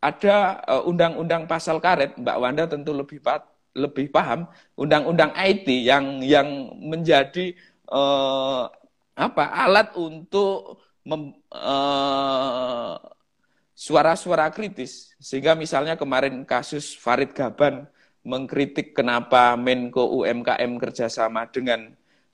[0.00, 0.36] ada
[0.88, 3.20] undang-undang pasal karet, Mbak Wanda tentu lebih
[3.76, 4.48] lebih paham
[4.80, 6.48] undang-undang IT yang yang
[6.80, 7.52] menjadi
[9.12, 10.80] apa alat untuk
[13.76, 15.12] suara-suara kritis.
[15.20, 17.90] Sehingga misalnya kemarin kasus Farid Gaban
[18.22, 21.92] mengkritik kenapa Menko UMKM kerjasama dengan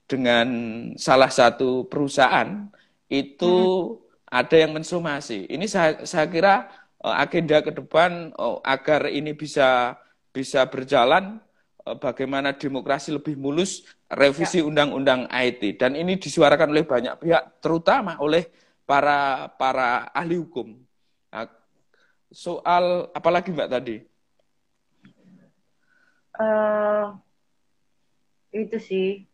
[0.09, 0.49] dengan
[0.97, 2.73] salah satu perusahaan
[3.13, 4.33] itu hmm.
[4.33, 5.45] ada yang mensomasi.
[5.47, 6.73] Ini saya, saya kira
[7.05, 10.01] uh, agenda ke depan uh, agar ini bisa
[10.33, 11.39] bisa berjalan
[11.85, 14.67] uh, bagaimana demokrasi lebih mulus revisi ya.
[14.67, 18.49] undang-undang IT dan ini disuarakan oleh banyak pihak terutama oleh
[18.89, 20.73] para para ahli hukum.
[21.29, 21.45] Nah,
[22.33, 23.97] soal apalagi Mbak tadi?
[26.39, 27.13] Uh,
[28.57, 29.28] itu sih.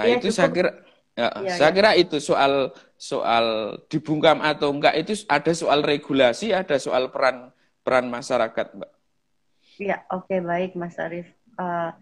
[0.00, 0.38] Nah, ya, itu cukup.
[0.40, 0.70] saya kira
[1.12, 1.76] ya, ya saya ya.
[1.76, 3.44] kira itu soal soal
[3.92, 7.52] dibungkam atau enggak itu ada soal regulasi, ada soal peran
[7.84, 8.90] peran masyarakat, Mbak.
[9.80, 11.28] Ya, oke okay, baik Mas Arief.
[11.56, 11.92] Uh,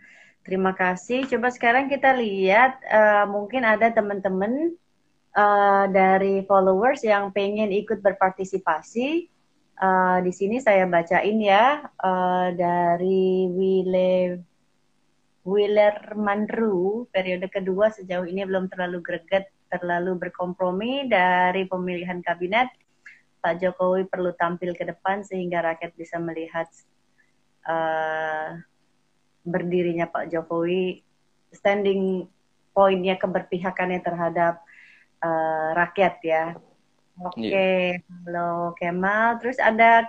[0.46, 1.26] terima kasih.
[1.26, 4.74] Coba sekarang kita lihat uh, mungkin ada teman-teman
[5.34, 9.30] uh, dari followers yang pengen ikut berpartisipasi.
[9.78, 14.42] Uh, di sini saya bacain ya uh, dari Wile
[15.48, 22.68] Willer Manru periode kedua sejauh ini belum terlalu greget, terlalu berkompromi dari pemilihan kabinet.
[23.40, 26.68] Pak Jokowi perlu tampil ke depan sehingga rakyat bisa melihat
[27.64, 28.60] uh,
[29.46, 31.00] berdirinya Pak Jokowi,
[31.54, 32.28] standing
[32.76, 34.60] poinnya keberpihakannya terhadap
[35.24, 36.44] uh, rakyat ya.
[37.18, 37.48] Oke, okay.
[37.48, 37.58] Iya.
[37.58, 38.20] yeah.
[38.28, 39.40] halo Kemal.
[39.40, 40.06] Terus ada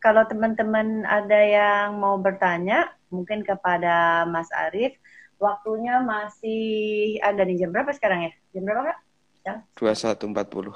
[0.00, 4.96] kalau teman-teman ada yang mau bertanya, mungkin kepada Mas Arief,
[5.36, 8.32] waktunya masih ada di jam berapa sekarang ya?
[8.56, 8.98] Jam berapa kak?
[9.44, 9.54] Ya.
[9.76, 10.72] 21.40.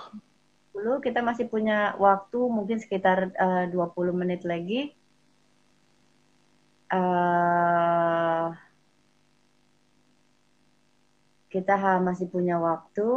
[0.76, 4.92] Dulu kita masih punya waktu mungkin sekitar eh, uh, 20 menit lagi.
[6.92, 8.52] Uh,
[11.48, 13.08] kita masih punya waktu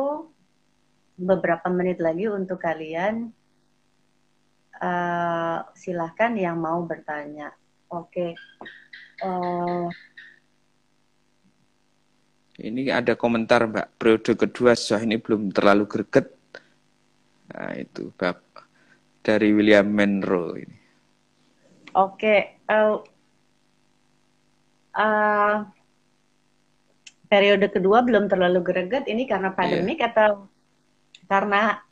[1.17, 3.33] beberapa menit lagi untuk kalian.
[4.77, 7.53] Uh, silahkan yang mau bertanya.
[7.89, 8.33] Oke.
[8.33, 9.25] Okay.
[9.25, 9.89] Uh,
[12.61, 16.29] eh, ini ada komentar Mbak, periode kedua sejauh ini belum terlalu greget.
[17.53, 18.43] Nah, itu Bab
[19.25, 20.77] dari William Menro ini.
[21.97, 22.21] Oke.
[22.21, 22.39] Okay.
[22.69, 23.01] Uh,
[24.93, 25.65] uh,
[27.27, 30.09] periode kedua belum terlalu greget ini karena pandemik yeah.
[30.11, 30.31] atau
[31.27, 31.83] karena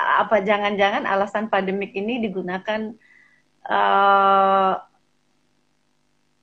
[0.00, 2.94] apa jangan-jangan alasan pandemik ini digunakan
[3.68, 4.74] uh,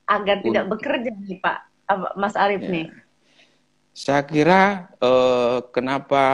[0.08, 1.58] agar tidak bekerja nih Pak
[2.16, 2.70] Mas Arief ya.
[2.72, 2.86] nih?
[3.92, 6.24] Saya kira uh, kenapa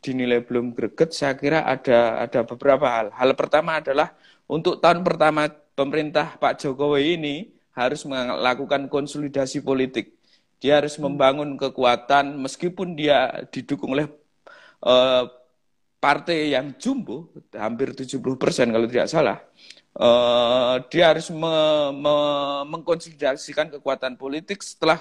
[0.00, 3.06] dinilai belum greget, saya kira ada ada beberapa hal.
[3.14, 4.16] Hal pertama adalah
[4.50, 7.36] untuk tahun pertama pemerintah Pak Jokowi ini
[7.76, 10.18] harus melakukan konsolidasi politik.
[10.60, 11.04] Dia harus hmm.
[11.08, 14.10] membangun kekuatan meskipun dia didukung oleh
[14.84, 15.24] uh,
[16.00, 19.38] partai yang jumbo, hampir 70 persen kalau tidak salah,
[20.00, 21.54] uh, dia harus me,
[21.92, 22.16] me,
[22.72, 24.98] mengkonsolidasikan kekuatan politik setelah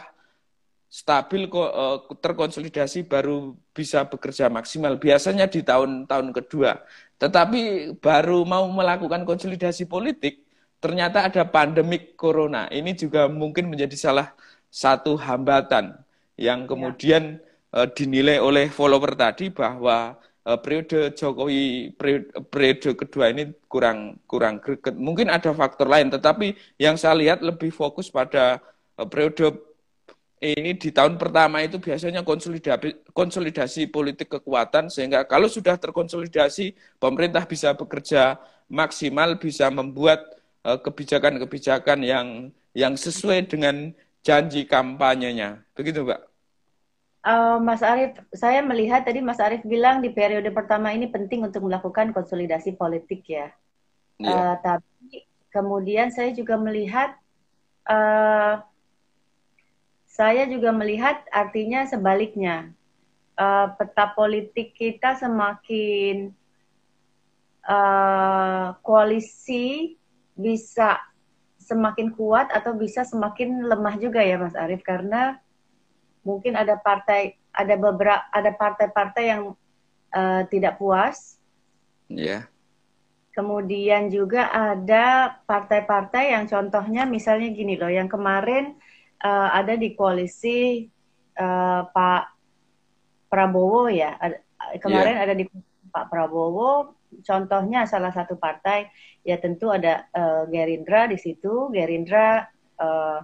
[0.92, 5.00] stabil uh, terkonsolidasi baru bisa bekerja maksimal.
[5.00, 6.84] Biasanya di tahun-tahun kedua.
[7.16, 10.44] Tetapi baru mau melakukan konsolidasi politik,
[10.84, 12.68] ternyata ada pandemik corona.
[12.68, 14.36] Ini juga mungkin menjadi salah
[14.68, 15.96] satu hambatan
[16.36, 16.68] yang ya.
[16.68, 20.18] kemudian ya uh, dinilai oleh follower tadi bahwa
[20.50, 24.98] uh, periode Jokowi periode, periode kedua ini kurang kurang greget.
[24.98, 28.58] Mungkin ada faktor lain, tetapi yang saya lihat lebih fokus pada
[28.98, 29.62] uh, periode
[30.40, 37.44] ini di tahun pertama itu biasanya konsolidasi, konsolidasi politik kekuatan sehingga kalau sudah terkonsolidasi pemerintah
[37.44, 38.40] bisa bekerja
[38.72, 40.24] maksimal bisa membuat
[40.64, 42.28] kebijakan-kebijakan uh, yang
[42.72, 43.92] yang sesuai dengan
[44.24, 45.60] janji kampanyenya.
[45.76, 46.29] Begitu, Mbak.
[47.20, 51.68] Uh, Mas Arief, saya melihat tadi Mas Arief bilang di periode pertama ini penting untuk
[51.68, 53.36] melakukan konsolidasi politik ya.
[53.36, 53.52] Yeah.
[54.20, 54.36] Iya.
[54.36, 55.16] Uh, tapi
[55.52, 57.20] kemudian saya juga melihat,
[57.92, 58.64] uh,
[60.08, 62.72] saya juga melihat artinya sebaliknya.
[63.40, 66.36] Uh, peta politik kita semakin
[67.64, 69.96] uh, koalisi
[70.36, 71.00] bisa
[71.60, 75.40] semakin kuat atau bisa semakin lemah juga ya Mas Arief karena
[76.24, 79.42] mungkin ada partai ada beberapa ada partai-partai yang
[80.14, 81.40] uh, tidak puas.
[82.10, 82.26] Iya.
[82.26, 82.44] Yeah.
[83.30, 88.76] Kemudian juga ada partai-partai yang contohnya misalnya gini loh, yang kemarin
[89.24, 90.92] uh, ada di koalisi
[91.40, 92.24] uh, Pak
[93.32, 94.18] Prabowo ya,
[94.84, 95.24] kemarin yeah.
[95.24, 95.46] ada di
[95.88, 97.00] Pak Prabowo.
[97.24, 98.86] Contohnya salah satu partai
[99.26, 101.72] ya tentu ada uh, Gerindra di situ.
[101.72, 102.44] Gerindra
[102.78, 103.24] uh,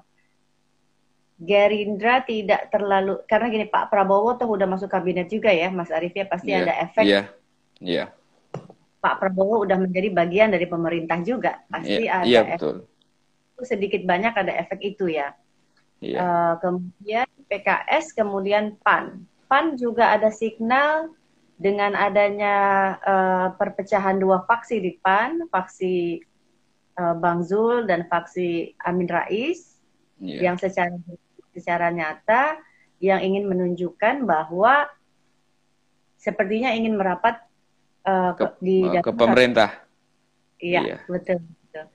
[1.36, 6.16] Gerindra tidak terlalu karena gini Pak Prabowo tuh udah masuk kabinet juga ya Mas Arief
[6.16, 7.04] ya pasti yeah, ada efek.
[7.04, 7.12] Iya.
[7.12, 7.26] Yeah,
[7.84, 7.96] iya.
[7.96, 8.08] Yeah.
[9.04, 12.60] Pak Prabowo udah menjadi bagian dari pemerintah juga pasti yeah, ada yeah, efek.
[12.64, 12.78] Betul.
[13.68, 15.36] Sedikit banyak ada efek itu ya.
[16.00, 16.16] Yeah.
[16.16, 16.18] Iya.
[16.20, 19.28] Uh, kemudian PKS kemudian PAN.
[19.52, 21.12] PAN juga ada signal
[21.56, 22.56] dengan adanya
[23.04, 26.20] uh, perpecahan dua faksi di PAN, faksi
[27.00, 29.80] uh, Bang Zul dan faksi Amin Rais
[30.20, 30.52] yeah.
[30.52, 30.96] yang secara
[31.56, 32.60] secara nyata
[33.00, 34.92] yang ingin menunjukkan bahwa
[36.20, 37.40] sepertinya ingin merapat
[38.04, 39.72] uh, ke, di ke pemerintah.
[40.60, 40.98] Iya, iya.
[41.08, 41.40] betul.
[41.40, 41.86] betul.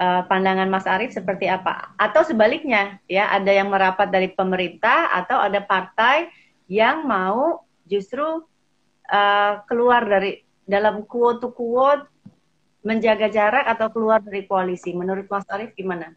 [0.00, 1.92] Uh, pandangan Mas Arief seperti apa?
[1.96, 6.28] Atau sebaliknya, ya ada yang merapat dari pemerintah atau ada partai
[6.68, 8.44] yang mau justru
[9.12, 12.06] uh, keluar dari dalam quote to quote
[12.80, 14.96] menjaga jarak atau keluar dari koalisi.
[14.96, 16.16] Menurut Mas Arief gimana?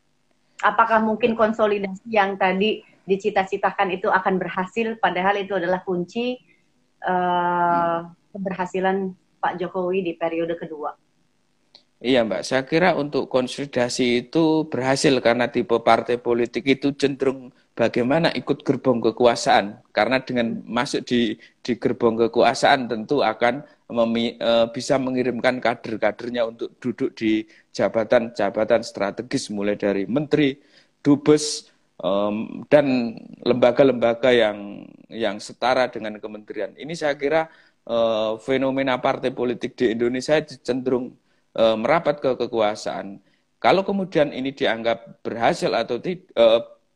[0.64, 6.40] Apakah mungkin konsolidasi yang tadi dicita-citakan itu akan berhasil, padahal itu adalah kunci
[7.04, 9.12] uh, keberhasilan
[9.44, 10.96] Pak Jokowi di periode kedua?
[12.04, 18.30] Iya Mbak, saya kira untuk konsolidasi itu berhasil karena tipe partai politik itu cenderung bagaimana
[18.34, 19.82] ikut gerbong kekuasaan.
[19.94, 26.74] Karena dengan masuk di, di gerbong kekuasaan tentu akan memi, e, bisa mengirimkan kader-kadernya untuk
[26.82, 30.58] duduk di jabatan-jabatan strategis mulai dari menteri,
[31.02, 32.10] dubes, e,
[32.70, 36.74] dan lembaga-lembaga yang yang setara dengan kementerian.
[36.78, 37.50] Ini saya kira
[37.86, 37.98] e,
[38.42, 41.14] fenomena partai politik di Indonesia cenderung
[41.54, 43.22] e, merapat ke kekuasaan.
[43.64, 46.46] Kalau kemudian ini dianggap berhasil atau tidak, e,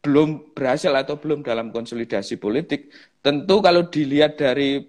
[0.02, 4.86] belum berhasil atau belum dalam konsolidasi politik, tentu kalau dilihat dari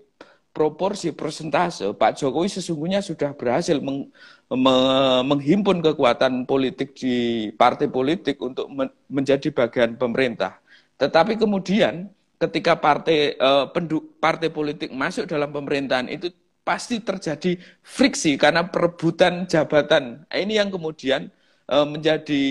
[0.53, 4.11] proporsi persentase, Pak Jokowi sesungguhnya sudah berhasil meng,
[4.51, 4.77] me,
[5.23, 10.59] menghimpun kekuatan politik di partai politik untuk men, menjadi bagian pemerintah.
[10.99, 12.11] Tetapi kemudian
[12.43, 16.35] ketika partai eh, penduk, partai politik masuk dalam pemerintahan itu
[16.69, 20.29] pasti terjadi friksi karena perebutan jabatan.
[20.29, 21.33] Ini yang kemudian
[21.65, 22.45] uh, menjadi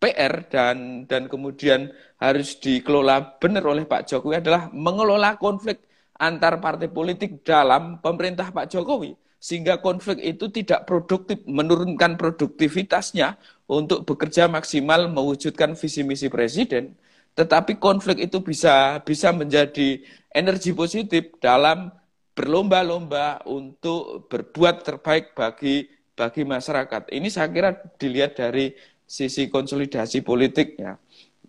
[0.00, 5.84] PR dan dan kemudian harus dikelola benar oleh Pak Jokowi adalah mengelola konflik
[6.16, 13.36] antar partai politik dalam pemerintah Pak Jokowi sehingga konflik itu tidak produktif menurunkan produktivitasnya
[13.68, 16.96] untuk bekerja maksimal mewujudkan visi misi presiden
[17.36, 20.00] tetapi konflik itu bisa bisa menjadi
[20.32, 21.92] energi positif dalam
[22.32, 27.08] berlomba-lomba untuk berbuat terbaik bagi bagi masyarakat.
[27.08, 28.76] Ini saya kira dilihat dari
[29.10, 30.94] sisi konsolidasi politiknya.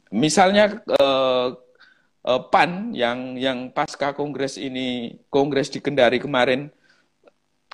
[0.10, 1.47] Misalnya eh,
[2.26, 6.74] eh, PAN yang yang pasca kongres ini kongres di Kendari kemarin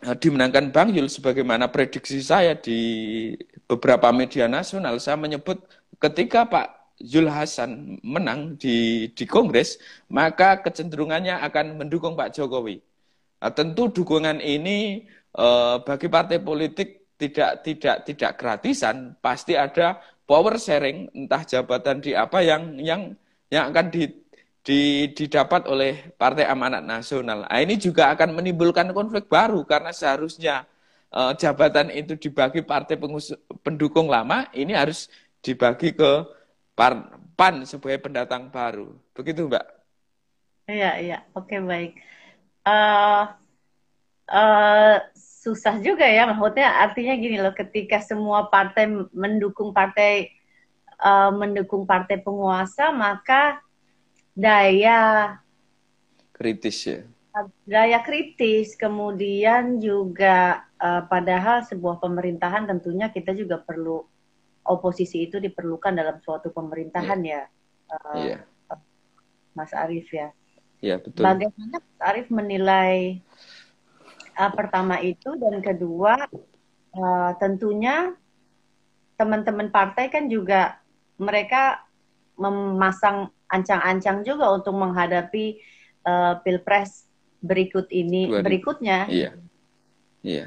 [0.03, 2.79] eh, dimenangkan Bang Yul sebagaimana prediksi saya di
[3.65, 5.63] beberapa media nasional saya menyebut
[6.03, 6.67] ketika Pak
[6.99, 9.79] Yul Hasan menang di di kongres
[10.11, 12.83] maka kecenderungannya akan mendukung Pak Jokowi
[13.37, 15.05] Nah, tentu dukungan ini
[15.37, 22.13] eh, bagi partai politik tidak tidak tidak gratisan, pasti ada power sharing entah jabatan di
[22.13, 23.01] apa yang yang
[23.49, 24.03] yang akan di,
[24.61, 24.79] di,
[25.15, 27.47] didapat oleh Partai Amanat Nasional.
[27.47, 30.67] Nah, ini juga akan menimbulkan konflik baru karena seharusnya
[31.15, 33.31] eh, jabatan itu dibagi partai pengus,
[33.63, 35.07] pendukung lama, ini harus
[35.39, 36.11] dibagi ke
[36.75, 38.91] PAN sebagai pendatang baru.
[39.15, 39.65] Begitu, Mbak?
[40.67, 41.17] Iya, iya.
[41.31, 41.95] Oke, baik
[42.67, 43.23] uh,
[44.27, 44.95] uh,
[45.47, 50.35] susah juga ya maksudnya artinya gini loh ketika semua partai mendukung partai
[50.99, 53.63] uh, mendukung partai penguasa maka
[54.35, 55.39] daya
[56.35, 56.99] kritis ya
[57.63, 64.03] daya kritis kemudian juga uh, padahal sebuah pemerintahan tentunya kita juga perlu
[64.67, 67.47] oposisi itu diperlukan dalam suatu pemerintahan yeah.
[67.87, 68.41] ya uh, yeah.
[69.55, 70.35] Mas Arief ya
[70.77, 71.25] Ya, betul.
[71.25, 73.25] Bagaimana Mas Arief menilai
[74.37, 76.29] uh, pertama itu dan kedua
[76.93, 78.13] uh, tentunya
[79.17, 80.77] teman-teman partai kan juga
[81.17, 81.81] mereka
[82.37, 85.57] memasang ancang-ancang juga untuk menghadapi
[86.05, 87.09] uh, pilpres
[87.41, 89.09] berikut ini berikutnya.
[89.09, 89.31] Iya.
[90.21, 90.45] Iya.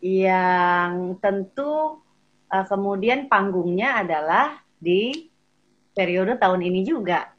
[0.00, 2.00] Yang tentu
[2.48, 5.28] uh, kemudian panggungnya adalah di
[5.92, 7.32] periode tahun ini juga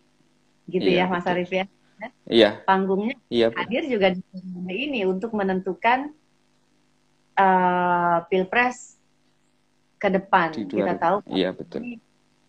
[0.66, 1.66] gitu iya, ya Mas Arif ya.
[2.26, 2.66] Iya.
[2.66, 4.22] Panggungnya iya, hadir juga di
[4.74, 6.12] ini untuk menentukan
[7.38, 8.98] uh, pilpres
[10.02, 10.52] ke depan.
[10.54, 12.02] Kita tahu iya, betul.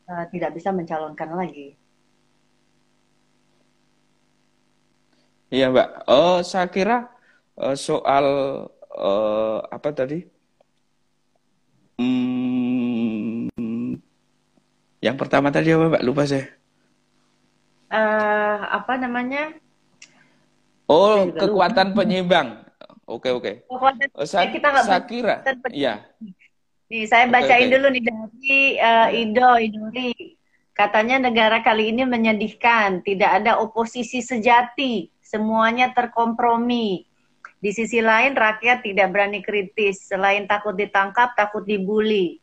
[0.07, 1.77] Uh, tidak bisa mencalonkan lagi.
[5.53, 5.89] Iya Mbak.
[6.11, 7.07] Oh saya kira
[7.61, 8.27] uh, soal
[8.97, 10.27] uh, apa tadi?
[11.97, 13.49] Hmm,
[15.01, 16.05] yang pertama tadi apa Mbak?
[16.05, 16.66] Lupa saya
[17.91, 19.55] uh, apa namanya?
[20.87, 21.97] Oh, kekuatan lupa.
[22.03, 22.49] penyeimbang.
[23.07, 23.53] Oke, oke.
[23.67, 25.43] Kekuatan oh, saya, kita saya kira.
[25.71, 26.07] Iya.
[26.87, 27.75] Nih, saya bacain okay, okay.
[27.75, 30.15] dulu nih dari uh, Ido Iduri.
[30.77, 37.09] Katanya negara kali ini menyedihkan, tidak ada oposisi sejati, semuanya terkompromi.
[37.57, 42.39] Di sisi lain rakyat tidak berani kritis, selain takut ditangkap, takut dibully.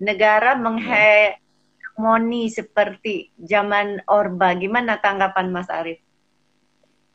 [0.00, 1.36] Negara menghe
[1.96, 4.52] harmoni seperti zaman Orba.
[4.52, 6.04] Gimana tanggapan Mas Arief?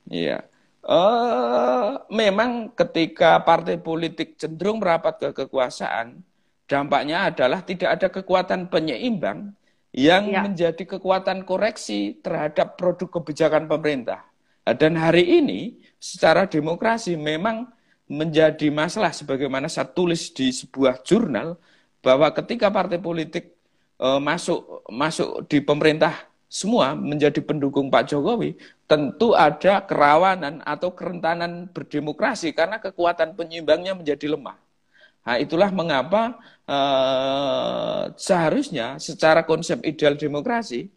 [0.10, 0.50] Iya.
[0.82, 6.26] Uh, memang ketika partai politik cenderung merapat ke kekuasaan,
[6.66, 9.54] dampaknya adalah tidak ada kekuatan penyeimbang
[9.94, 10.42] yang ya.
[10.42, 14.26] menjadi kekuatan koreksi terhadap produk kebijakan pemerintah.
[14.66, 17.70] Dan hari ini secara demokrasi memang
[18.10, 21.62] menjadi masalah sebagaimana saya tulis di sebuah jurnal
[22.02, 23.61] bahwa ketika partai politik
[24.02, 32.52] masuk masuk di pemerintah semua menjadi pendukung Pak Jokowi, tentu ada kerawanan atau kerentanan berdemokrasi
[32.52, 34.60] karena kekuatan penyeimbangnya menjadi lemah.
[35.24, 36.36] Nah, itulah mengapa
[36.68, 40.92] eh, seharusnya secara konsep ideal demokrasi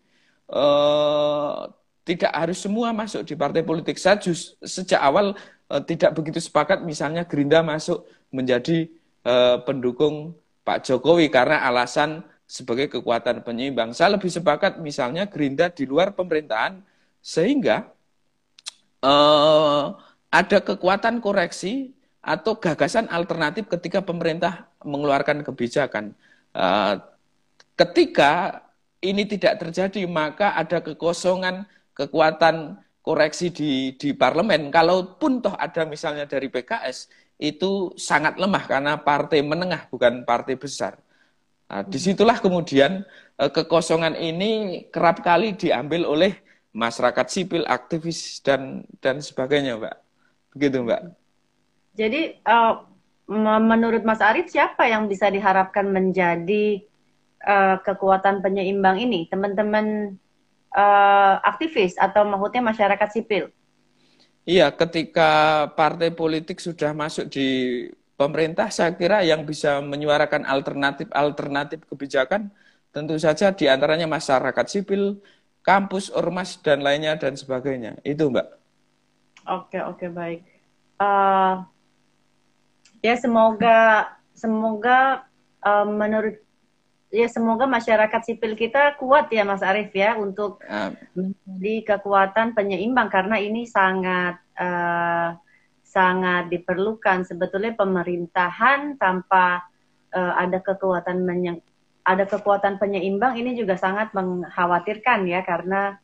[0.50, 1.60] eh,
[2.04, 3.94] tidak harus semua masuk di partai politik.
[3.94, 5.38] Just, sejak awal
[5.70, 8.02] eh, tidak begitu sepakat misalnya Gerindra masuk
[8.34, 8.90] menjadi
[9.22, 10.34] eh, pendukung
[10.66, 13.90] Pak Jokowi karena alasan sebagai kekuatan penyeimbang.
[13.90, 16.78] Saya lebih sepakat misalnya Gerindra di luar pemerintahan
[17.18, 17.90] sehingga
[19.02, 19.98] uh,
[20.30, 21.90] ada kekuatan koreksi
[22.22, 26.14] atau gagasan alternatif ketika pemerintah mengeluarkan kebijakan.
[26.54, 27.02] Uh,
[27.74, 28.62] ketika
[29.02, 34.70] ini tidak terjadi maka ada kekosongan kekuatan koreksi di di parlemen.
[34.70, 37.10] Kalaupun toh ada misalnya dari PKS
[37.42, 41.02] itu sangat lemah karena partai menengah bukan partai besar.
[41.64, 43.02] Nah, di situlah kemudian
[43.40, 46.32] eh, kekosongan ini kerap kali diambil oleh
[46.74, 49.96] masyarakat sipil, aktivis dan dan sebagainya, Mbak.
[50.54, 51.02] Begitu, Mbak.
[51.94, 52.82] Jadi uh,
[53.62, 56.82] menurut Mas Arif siapa yang bisa diharapkan menjadi
[57.46, 59.30] uh, kekuatan penyeimbang ini?
[59.30, 60.18] Teman-teman
[60.74, 63.54] uh, aktivis atau maksudnya masyarakat sipil?
[64.44, 67.48] Iya, ketika partai politik sudah masuk di
[68.14, 72.50] pemerintah saya kira yang bisa menyuarakan alternatif-alternatif kebijakan
[72.94, 75.18] tentu saja di antaranya masyarakat sipil,
[75.66, 77.98] kampus, ormas, dan lainnya, dan sebagainya.
[78.06, 78.46] Itu, Mbak.
[79.50, 80.46] Oke, oke, baik.
[80.94, 81.66] Uh,
[83.02, 85.26] ya, semoga semoga
[85.66, 86.38] uh, menurut
[87.14, 90.58] ya semoga masyarakat sipil kita kuat ya Mas Arief ya untuk
[91.14, 95.38] menjadi kekuatan penyeimbang karena ini sangat uh,
[95.94, 97.22] sangat diperlukan.
[97.22, 99.62] Sebetulnya pemerintahan tanpa
[100.10, 101.62] uh, ada kekuatan menyeng,
[102.02, 105.96] ada kekuatan penyeimbang ini juga sangat mengkhawatirkan ya karena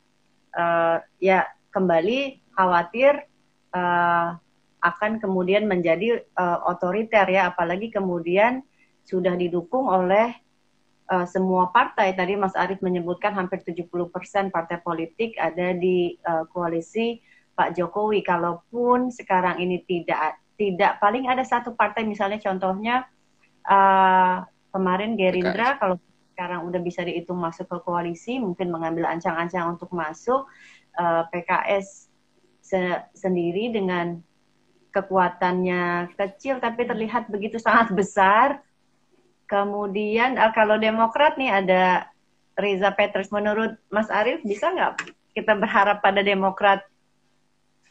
[0.54, 3.26] uh, ya kembali khawatir
[3.74, 4.38] uh,
[4.80, 7.50] akan kemudian menjadi uh, otoriter ya.
[7.50, 8.62] Apalagi kemudian
[9.02, 10.30] sudah didukung oleh
[11.10, 12.14] uh, semua partai.
[12.14, 13.90] Tadi Mas Arief menyebutkan hampir 70%
[14.54, 17.18] partai politik ada di uh, koalisi
[17.60, 18.24] Pak Jokowi.
[18.24, 23.04] Kalaupun sekarang ini tidak tidak paling ada satu partai misalnya contohnya
[23.68, 26.00] uh, kemarin Gerindra kalau
[26.32, 30.48] sekarang udah bisa dihitung masuk ke koalisi mungkin mengambil ancang-ancang untuk masuk
[30.96, 32.08] uh, PKS
[32.64, 32.80] se
[33.12, 34.20] sendiri dengan
[34.92, 38.64] kekuatannya kecil tapi terlihat begitu sangat besar.
[39.44, 42.08] Kemudian uh, kalau Demokrat nih ada
[42.56, 46.84] Riza Petrus menurut Mas Arief bisa nggak kita berharap pada Demokrat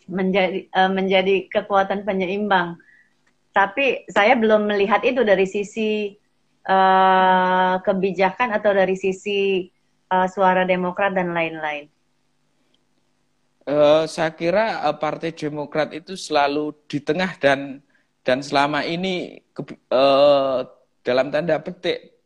[0.10, 2.76] menjadi uh, menjadi kekuatan penyeimbang.
[3.54, 6.18] Tapi saya belum melihat itu dari sisi
[6.66, 9.70] uh, kebijakan atau dari sisi
[10.10, 11.90] uh, suara Demokrat dan lain-lain.
[13.70, 17.86] Uh, saya kira uh, Partai Demokrat itu selalu di tengah dan
[18.26, 19.62] dan selama ini ke,
[19.94, 20.66] uh,
[21.06, 22.20] dalam tanda petik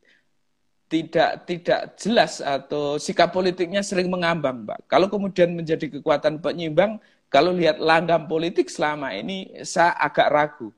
[0.87, 4.85] tidak tidak jelas atau sikap politiknya sering mengambang, Mbak.
[4.85, 7.01] Kalau kemudian menjadi kekuatan penyeimbang,
[7.33, 10.69] kalau lihat langgam politik selama ini, saya agak ragu.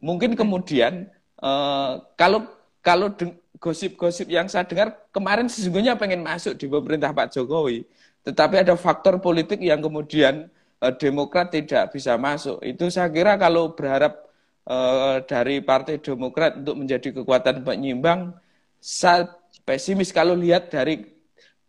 [0.00, 1.04] Mungkin kemudian
[1.36, 2.48] uh, kalau
[2.80, 3.12] kalau
[3.60, 7.84] gosip-gosip yang saya dengar kemarin sesungguhnya pengen masuk di pemerintah Pak Jokowi,
[8.24, 10.48] tetapi ada faktor politik yang kemudian
[10.80, 12.56] uh, Demokrat tidak bisa masuk.
[12.64, 14.32] Itu saya kira kalau berharap
[14.64, 18.32] uh, dari Partai Demokrat untuk menjadi kekuatan penyimbang,
[18.80, 19.28] saya
[19.68, 21.04] pesimis kalau lihat dari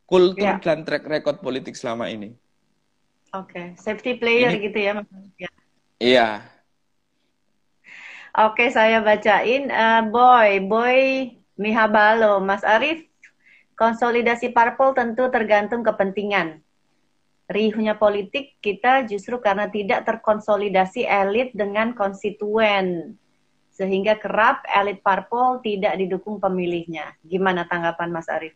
[0.08, 0.64] kultur ya.
[0.64, 2.40] dan track record politik selama ini.
[3.34, 3.68] Oke, okay.
[3.82, 5.10] safety player Ini, gitu ya Mas.
[5.42, 5.50] Ya.
[5.98, 6.28] Iya.
[8.34, 10.98] Oke, saya bacain uh, Boy, Boy
[11.58, 13.10] Mihabalo, Mas Arif.
[13.74, 16.62] Konsolidasi parpol tentu tergantung kepentingan.
[17.50, 23.18] Riuhnya politik kita justru karena tidak terkonsolidasi elit dengan konstituen.
[23.74, 27.18] Sehingga kerap elit parpol tidak didukung pemilihnya.
[27.26, 28.54] Gimana tanggapan Mas Arif?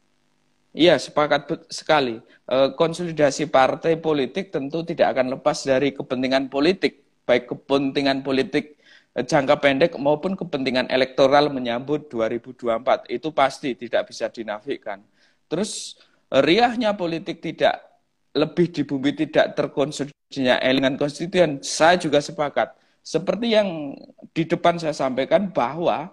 [0.77, 1.41] Iya, sepakat
[1.73, 2.21] sekali.
[2.53, 8.77] Eh, konsolidasi partai politik tentu tidak akan lepas dari kepentingan politik, baik kepentingan politik
[9.17, 13.09] eh, jangka pendek maupun kepentingan elektoral menyambut 2024.
[13.09, 15.01] Itu pasti tidak bisa dinafikan.
[15.49, 15.97] Terus
[16.29, 17.81] riahnya politik tidak
[18.37, 22.75] lebih di bumi tidak terkonsolidasi khususnya elingan konstituen, saya juga sepakat.
[22.99, 23.95] Seperti yang
[24.35, 26.11] di depan saya sampaikan bahwa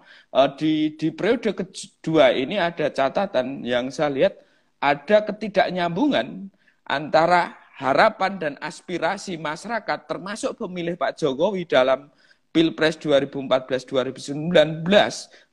[0.55, 4.33] di di periode kedua ini ada catatan yang saya lihat
[4.79, 6.51] ada ketidaknyambungan
[6.85, 12.07] antara harapan dan aspirasi masyarakat termasuk pemilih Pak Jokowi dalam
[12.55, 14.87] Pilpres 2014-2019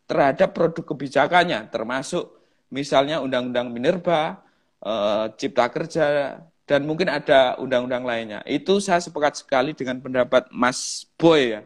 [0.07, 2.43] terhadap produk kebijakannya termasuk
[2.73, 4.41] misalnya Undang-Undang Minerba,
[4.81, 8.41] uh, Cipta Kerja, dan mungkin ada undang-undang lainnya.
[8.49, 11.63] Itu saya sepakat sekali dengan pendapat Mas Boy ya.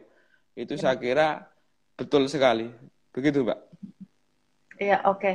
[0.59, 0.91] Itu ya.
[0.91, 1.47] saya kira
[1.95, 2.75] betul sekali.
[3.15, 3.59] Begitu, Pak.
[4.83, 5.21] Iya, oke.
[5.23, 5.35] Okay.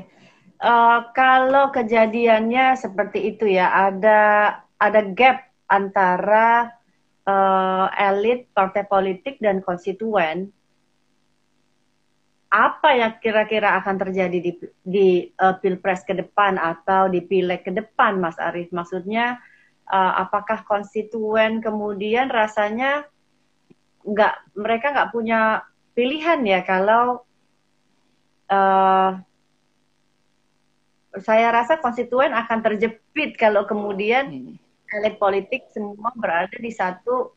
[0.62, 4.22] Uh, kalau kejadiannya seperti itu ya, ada
[4.78, 6.70] ada gap antara
[7.26, 10.54] uh, elit partai politik dan konstituen.
[12.52, 14.52] Apa yang kira-kira akan terjadi di,
[14.84, 15.10] di
[15.40, 18.70] uh, pilpres ke depan atau di pileg ke depan, Mas Arief?
[18.70, 19.42] Maksudnya
[19.90, 23.10] uh, apakah konstituen kemudian rasanya
[24.06, 25.66] nggak mereka nggak punya
[25.98, 27.26] pilihan ya kalau
[28.50, 29.18] uh,
[31.20, 34.96] saya rasa konstituen akan terjepit kalau kemudian hmm.
[34.96, 37.36] elit politik semua berada di satu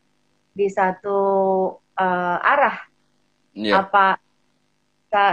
[0.55, 1.19] di satu
[1.99, 2.79] uh, arah.
[3.51, 3.83] Yeah.
[3.83, 4.19] Apa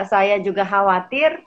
[0.06, 1.42] saya juga khawatir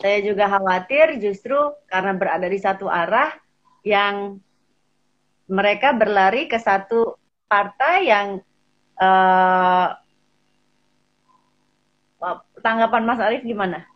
[0.00, 1.54] saya juga khawatir justru
[1.86, 3.36] karena berada di satu arah
[3.84, 4.40] yang
[5.44, 8.40] mereka berlari ke satu partai yang
[8.96, 9.92] uh,
[12.64, 13.89] tanggapan Mas Arief gimana?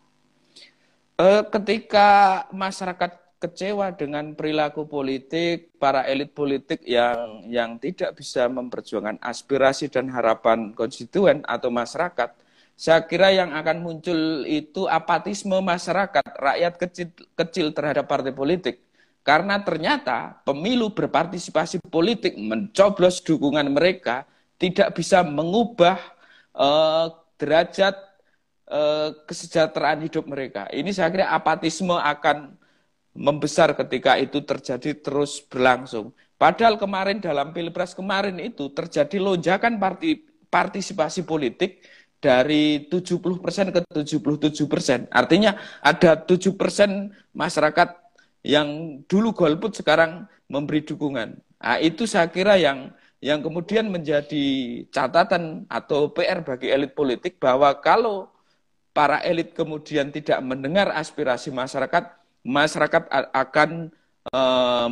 [1.15, 9.23] Uh, ketika masyarakat kecewa dengan perilaku politik para elit politik yang yang tidak bisa memperjuangkan
[9.23, 12.35] aspirasi dan harapan konstituen atau masyarakat,
[12.75, 17.09] saya kira yang akan muncul itu apatisme masyarakat rakyat kecil
[17.39, 18.83] kecil terhadap partai politik.
[19.23, 24.27] Karena ternyata pemilu berpartisipasi politik mencoblos dukungan mereka
[24.59, 25.97] tidak bisa mengubah
[26.59, 27.07] uh,
[27.39, 27.95] derajat
[29.27, 30.67] kesejahteraan hidup mereka.
[30.75, 32.59] Ini saya kira apatisme akan
[33.15, 36.11] membesar ketika itu terjadi terus berlangsung.
[36.35, 41.79] Padahal kemarin dalam pilpres kemarin itu terjadi lonjakan parti, partisipasi politik
[42.19, 45.07] dari 70% ke 77%.
[45.15, 47.89] Artinya ada 7% masyarakat
[48.43, 51.39] yang dulu golput sekarang memberi dukungan.
[51.39, 52.93] Nah, itu saya kira yang
[53.25, 54.45] yang kemudian menjadi
[54.93, 58.34] catatan atau PR bagi elit politik bahwa kalau
[58.95, 62.15] para elit kemudian tidak mendengar aspirasi masyarakat,
[62.47, 63.03] masyarakat
[63.35, 63.91] akan
[64.31, 64.41] e,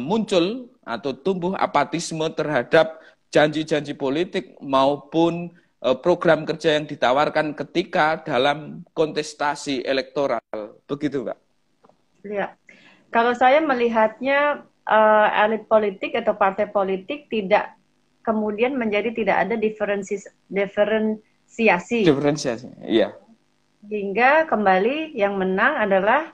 [0.02, 2.98] muncul atau tumbuh apatisme terhadap
[3.30, 10.42] janji-janji politik maupun e, program kerja yang ditawarkan ketika dalam kontestasi elektoral.
[10.90, 11.38] Begitu, Pak.
[12.26, 12.58] Ya.
[13.12, 17.76] Kalau saya melihatnya uh, elit politik atau partai politik tidak
[18.22, 20.16] kemudian menjadi tidak ada diferensi
[20.48, 22.06] diferensiasi.
[22.06, 23.14] Diferensiasi, iya.
[23.82, 26.30] Hingga kembali yang menang adalah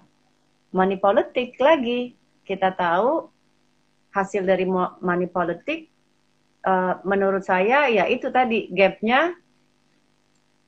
[0.72, 2.12] money politik lagi.
[2.44, 3.28] Kita tahu
[4.12, 4.68] hasil dari
[5.00, 5.88] money politik
[6.64, 9.36] uh, menurut saya ya itu tadi gapnya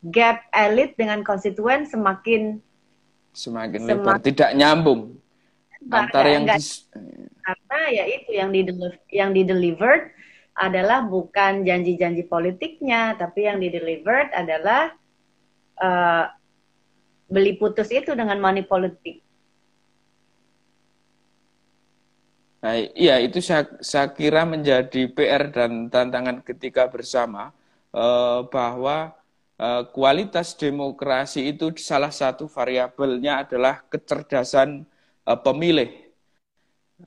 [0.00, 2.60] gap elit dengan konstituen semakin
[3.36, 5.20] semakin lebar, tidak nyambung
[5.88, 6.60] antara yang enggak,
[7.44, 8.60] karena ya itu yang di
[9.12, 10.12] yang di delivered
[10.56, 14.92] adalah bukan janji-janji politiknya tapi yang di delivered adalah
[15.80, 16.26] uh,
[17.30, 19.22] beli putus itu dengan money politik.
[22.60, 27.56] Nah, iya itu saya, saya kira menjadi PR dan tantangan ketika bersama
[27.96, 29.16] uh, bahwa
[29.56, 34.84] uh, kualitas demokrasi itu salah satu variabelnya adalah kecerdasan
[35.24, 35.88] uh, pemilih.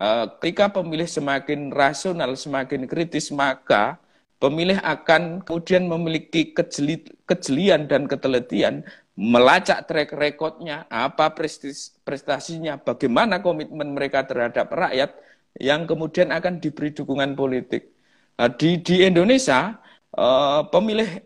[0.02, 4.02] Uh, ketika pemilih semakin rasional, semakin kritis, maka
[4.42, 8.82] pemilih akan kemudian memiliki kejeli, kejelian dan ketelitian
[9.14, 15.14] melacak track recordnya, apa prestis, prestasinya, bagaimana komitmen mereka terhadap rakyat
[15.62, 17.94] yang kemudian akan diberi dukungan politik.
[18.42, 19.78] Nah, di, di Indonesia,
[20.18, 21.22] uh, pemilih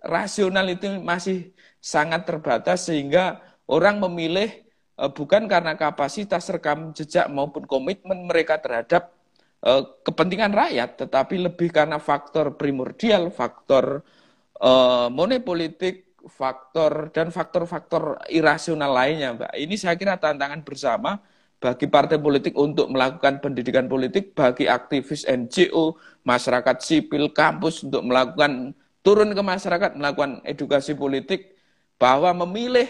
[0.00, 4.48] rasional itu masih sangat terbatas sehingga orang memilih
[4.98, 9.14] Eh, bukan karena kapasitas rekam jejak maupun komitmen mereka terhadap
[9.62, 14.02] uh, kepentingan rakyat, tetapi lebih karena faktor primordial, faktor
[14.58, 19.52] uh, monepolitik, faktor dan faktor-faktor irasional lainnya, Mbak.
[19.54, 21.22] Ini saya kira tantangan bersama
[21.58, 25.94] bagi partai politik untuk melakukan pendidikan politik, bagi aktivis NGO,
[26.26, 31.54] masyarakat sipil, kampus untuk melakukan turun ke masyarakat melakukan edukasi politik
[31.98, 32.86] bahwa memilih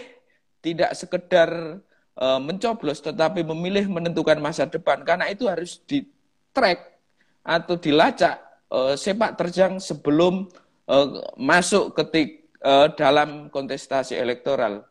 [0.61, 1.81] tidak sekedar
[2.19, 6.05] uh, mencoblos tetapi memilih menentukan masa depan karena itu harus di
[6.51, 6.99] track
[7.47, 8.37] atau dilacak
[8.69, 10.51] uh, sepak terjang sebelum
[10.91, 14.87] uh, masuk ketik uh, dalam kontestasi elektoral.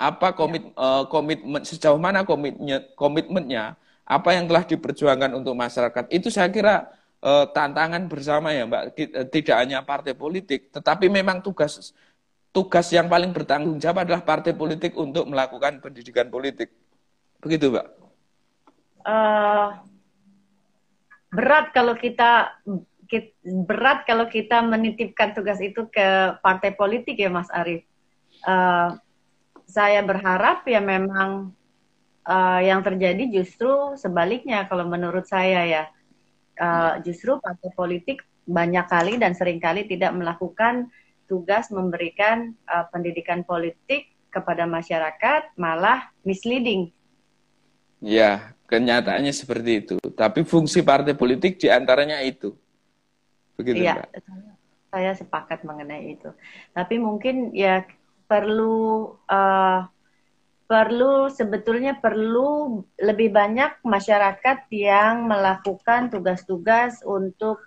[0.00, 0.74] Apa komit ya.
[0.74, 6.90] uh, komitmen sejauh mana komitmennya komitmennya apa yang telah diperjuangkan untuk masyarakat itu saya kira
[7.22, 8.98] uh, tantangan bersama ya Mbak
[9.30, 11.94] tidak hanya partai politik tetapi memang tugas
[12.50, 16.74] tugas yang paling bertanggung jawab adalah partai politik untuk melakukan pendidikan politik
[17.38, 17.86] begitu Mbak
[19.06, 19.80] uh,
[21.30, 22.58] berat kalau kita
[23.68, 27.84] berat kalau kita menitipkan tugas itu ke partai politik ya Mas Arief.
[28.42, 28.96] Uh,
[29.68, 31.52] saya berharap ya memang
[32.26, 35.82] uh, yang terjadi justru sebaliknya kalau menurut saya ya
[36.60, 40.90] uh, justru partai politik banyak kali dan sering kali tidak melakukan
[41.30, 46.90] tugas memberikan uh, pendidikan politik kepada masyarakat malah misleading.
[48.02, 49.96] Ya, kenyataannya seperti itu.
[50.16, 52.56] Tapi fungsi partai politik di antaranya itu.
[53.56, 54.08] Begitu, iya, Mbak?
[54.92, 56.30] Saya sepakat mengenai itu.
[56.76, 57.84] Tapi mungkin ya
[58.28, 59.88] perlu uh,
[60.68, 67.60] perlu sebetulnya perlu lebih banyak masyarakat yang melakukan tugas-tugas untuk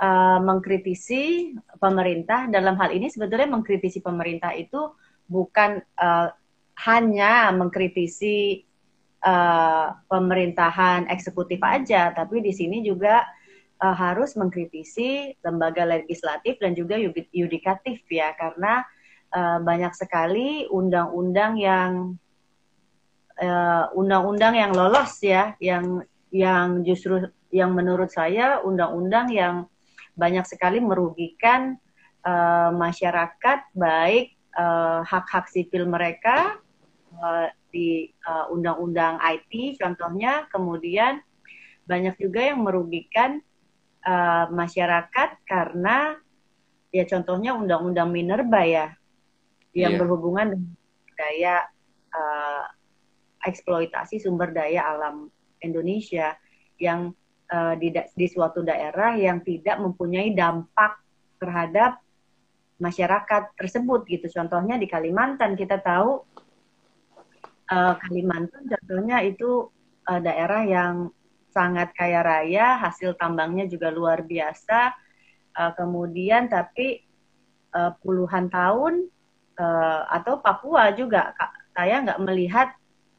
[0.00, 2.48] uh, mengkritisi pemerintah.
[2.48, 4.88] Dalam hal ini sebetulnya mengkritisi pemerintah itu
[5.28, 6.32] bukan uh,
[6.88, 8.64] hanya mengkritisi
[9.20, 13.24] uh, pemerintahan eksekutif aja, tapi di sini juga
[13.80, 16.96] uh, harus mengkritisi lembaga legislatif dan juga
[17.32, 18.84] yudikatif ya karena
[19.32, 21.92] uh, banyak sekali undang-undang yang
[23.36, 26.00] undang eh, undang-undang yang lolos ya yang
[26.32, 29.68] yang justru yang menurut saya undang-undang yang
[30.16, 31.76] banyak sekali merugikan
[32.24, 36.56] uh, masyarakat baik uh, hak-hak sipil mereka
[37.20, 38.08] uh, di
[38.48, 41.20] undang-undang uh, IT contohnya kemudian
[41.84, 43.44] banyak juga yang merugikan
[44.06, 46.16] uh, masyarakat karena
[46.94, 48.86] ya contohnya undang-undang minerba ya
[49.76, 50.00] yang yeah.
[50.00, 50.72] berhubungan dengan
[51.18, 51.56] daya
[52.14, 52.64] uh,
[53.44, 55.28] eksploitasi sumber daya alam
[55.60, 56.38] Indonesia
[56.80, 57.12] yang
[57.52, 60.96] uh, di, di suatu daerah yang tidak mempunyai dampak
[61.36, 62.00] terhadap
[62.76, 64.28] masyarakat tersebut gitu.
[64.28, 66.20] Contohnya di Kalimantan kita tahu
[67.72, 69.68] uh, Kalimantan contohnya itu
[70.08, 70.94] uh, daerah yang
[71.56, 74.92] sangat kaya raya, hasil tambangnya juga luar biasa.
[75.56, 77.00] Uh, kemudian tapi
[77.72, 79.08] uh, puluhan tahun
[79.56, 81.32] uh, atau Papua juga
[81.72, 82.68] saya nggak melihat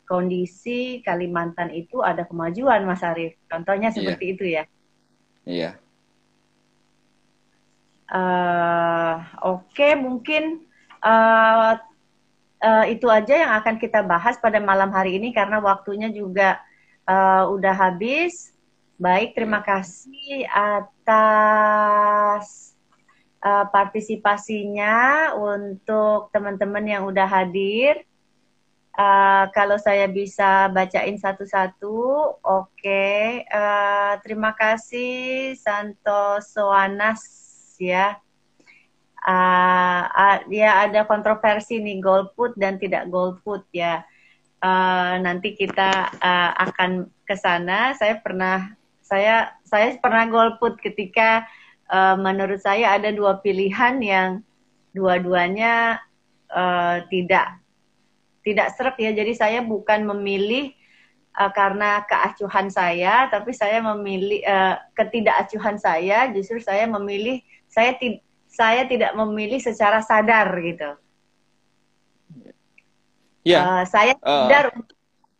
[0.05, 3.33] kondisi Kalimantan itu ada kemajuan, Mas Arief.
[3.49, 3.95] Contohnya iya.
[3.97, 4.33] seperti yeah.
[4.33, 4.53] itu ya.
[4.53, 4.63] Iya.
[5.49, 5.73] Yeah.
[8.07, 10.63] Uh, Oke, okay, mungkin
[11.03, 11.75] uh,
[12.63, 16.63] uh, itu aja yang akan kita bahas pada malam hari ini karena waktunya juga
[17.07, 18.53] uh, udah habis.
[18.97, 21.17] Baik, terima kasih atas
[23.45, 28.03] uh, partisipasinya untuk teman-teman yang udah hadir.
[28.97, 31.97] Uh, kalau saya bisa bacain satu-satu,
[32.41, 32.73] oke.
[32.73, 33.45] Okay.
[33.53, 37.21] Uh, terima kasih Santoso Anas
[37.77, 38.17] ya.
[39.21, 44.01] Uh, uh, ya ada kontroversi nih golput dan tidak golput ya
[44.61, 47.93] uh, nanti kita uh, akan ke sana.
[47.97, 51.47] Saya pernah saya saya pernah golput ketika
[51.91, 54.29] uh, menurut saya ada dua pilihan yang
[54.91, 56.01] dua-duanya
[56.51, 57.59] uh, tidak
[58.41, 59.11] tidak seret ya.
[59.11, 60.71] Jadi saya bukan memilih
[61.37, 66.33] karena keacuhan saya, tapi saya memilih uh, ketidakacuhan saya.
[66.33, 70.97] Justru saya memilih saya ti saya tidak memilih secara sadar gitu.
[73.47, 73.61] Ya.
[73.63, 74.77] Uh, saya sadar uh.
[74.83, 74.97] untuk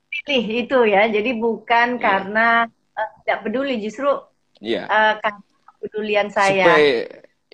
[0.08, 1.04] pilih itu ya.
[1.12, 2.02] Jadi bukan yeah.
[2.02, 2.48] karena
[2.96, 4.08] uh, tidak peduli, justru
[4.64, 4.88] yeah.
[4.88, 5.44] uh, karena
[5.76, 6.64] kepedulian saya.
[6.64, 6.96] Supaya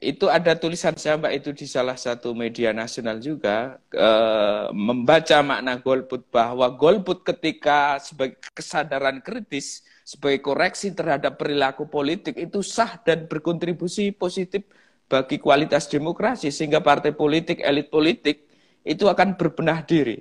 [0.04, 5.80] itu ada tulisan saya mbak itu di salah satu media nasional juga uh, membaca makna
[5.80, 13.32] golput bahwa golput ketika sebagai kesadaran kritis sebagai koreksi terhadap perilaku politik itu sah dan
[13.32, 14.68] berkontribusi positif
[15.08, 18.44] bagi kualitas demokrasi sehingga partai politik elit politik
[18.84, 20.20] itu akan berbenah diri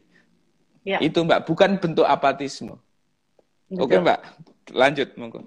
[0.82, 0.98] Ya.
[0.98, 2.74] Itu Mbak, bukan bentuk apatisme.
[3.70, 3.86] Betul.
[3.86, 4.18] Oke Mbak,
[4.74, 5.40] lanjut monggo.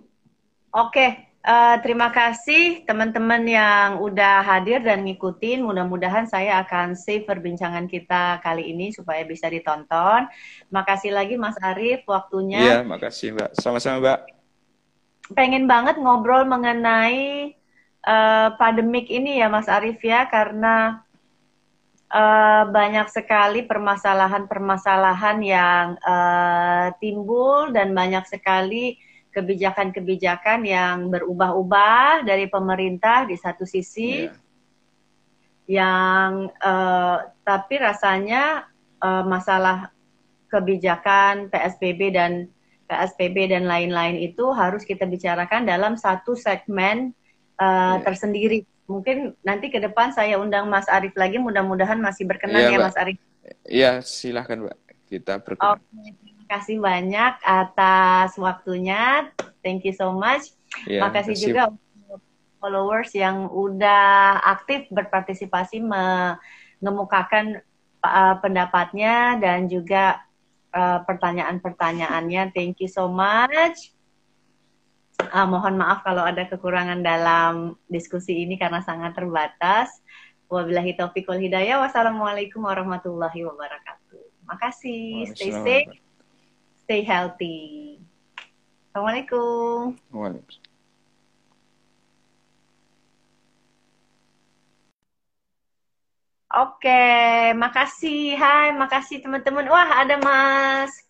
[0.71, 5.63] Oke, uh, terima kasih teman-teman yang udah hadir dan ngikutin.
[5.63, 10.27] Mudah-mudahan saya akan save perbincangan kita kali ini supaya bisa ditonton.
[10.71, 12.59] Makasih lagi Mas Arief waktunya.
[12.59, 13.49] Iya, makasih Mbak.
[13.59, 14.19] Sama-sama Mbak.
[15.37, 17.55] Pengen banget ngobrol mengenai
[18.07, 21.04] uh, pandemik ini ya Mas Arief ya, karena
[22.15, 28.95] uh, banyak sekali permasalahan-permasalahan yang uh, timbul dan banyak sekali
[29.35, 34.31] kebijakan-kebijakan yang berubah-ubah dari pemerintah di satu sisi, yeah.
[35.67, 38.71] yang uh, tapi rasanya
[39.03, 39.91] uh, masalah
[40.47, 42.47] kebijakan PSBB dan
[42.87, 47.11] PSBB dan lain-lain itu harus kita bicarakan dalam satu segmen
[47.59, 48.07] uh, yeah.
[48.07, 48.63] tersendiri.
[48.85, 52.97] Mungkin nanti ke depan saya undang Mas Arief lagi, mudah-mudahan masih berkenan yeah, ya Mas
[52.97, 53.19] Arief.
[53.65, 54.77] Iya, silahkan Mbak.
[55.09, 55.81] Kita berkenan.
[55.81, 56.13] Okay.
[56.21, 59.33] Terima kasih banyak atas waktunya.
[59.65, 60.53] Thank you so much.
[60.85, 61.45] Yeah, Makasih kasih.
[61.49, 61.63] juga
[62.61, 67.61] followers yang udah aktif berpartisipasi mengemukakan
[68.01, 70.21] uh, pendapatnya dan juga
[70.73, 72.53] uh, pertanyaan-pertanyaannya.
[72.53, 73.94] Thank you so much.
[75.15, 79.91] Uh, mohon maaf kalau ada kekurangan dalam diskusi ini karena sangat terbatas.
[80.51, 81.79] Wabillahi taufiq wal hidayah.
[81.79, 84.47] Wassalamualaikum warahmatullahi wabarakatuh.
[84.47, 85.31] Makasih.
[85.31, 85.91] Stay safe.
[86.85, 87.97] Stay healthy.
[88.91, 89.97] Assalamualaikum.
[90.11, 90.63] Waalaikumsalam.
[96.55, 97.03] Oke,
[97.59, 98.39] makasih.
[98.39, 99.67] Hai, makasih teman-teman.
[99.67, 101.05] Wah, ada Mas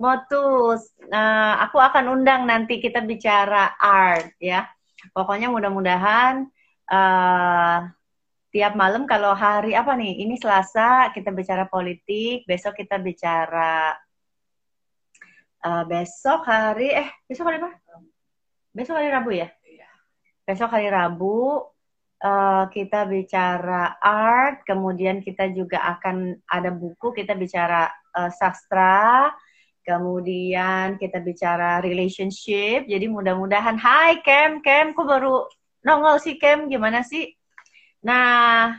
[0.00, 0.96] Motus.
[1.12, 4.64] Uh, aku akan undang nanti kita bicara art ya.
[5.12, 6.48] Pokoknya mudah-mudahan
[6.88, 7.78] uh,
[8.48, 10.24] tiap malam kalau hari apa nih?
[10.24, 13.92] Ini Selasa kita bicara politik, besok kita bicara
[15.68, 17.70] uh, besok hari eh besok hari apa?
[18.72, 19.48] Besok hari Rabu ya?
[19.68, 19.88] Iya.
[20.48, 21.60] Besok hari Rabu
[22.24, 29.32] uh, kita bicara art, kemudian kita juga akan ada buku, kita bicara uh, sastra,
[29.84, 32.86] kemudian kita bicara relationship.
[32.86, 35.48] Jadi mudah-mudahan, Hai Kem, Kem, kok baru
[35.84, 37.32] nongol sih Kem, gimana sih?
[38.04, 38.76] Nah,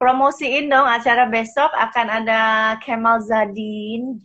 [0.00, 2.42] promosiin dong acara besok akan ada
[2.80, 4.16] Kemal Zadin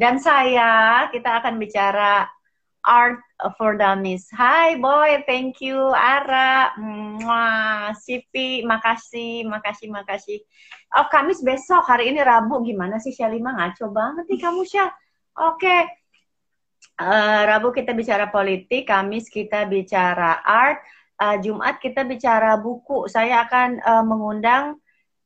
[0.00, 2.24] dan saya, kita akan bicara
[2.84, 3.20] art
[3.60, 4.24] for Dummies.
[4.32, 10.40] Hai boy, thank you Ara, Mwah, Sipi, makasih, makasih, makasih.
[10.96, 14.88] Oh Kamis besok, hari ini Rabu, gimana sih Syalima ngaco banget nih kamu Syal.
[15.40, 15.80] Oke, okay.
[17.00, 20.84] uh, eh, Rabu kita bicara politik, Kamis kita bicara art,
[21.16, 23.08] uh, Jumat kita bicara buku.
[23.08, 24.76] Saya akan uh, mengundang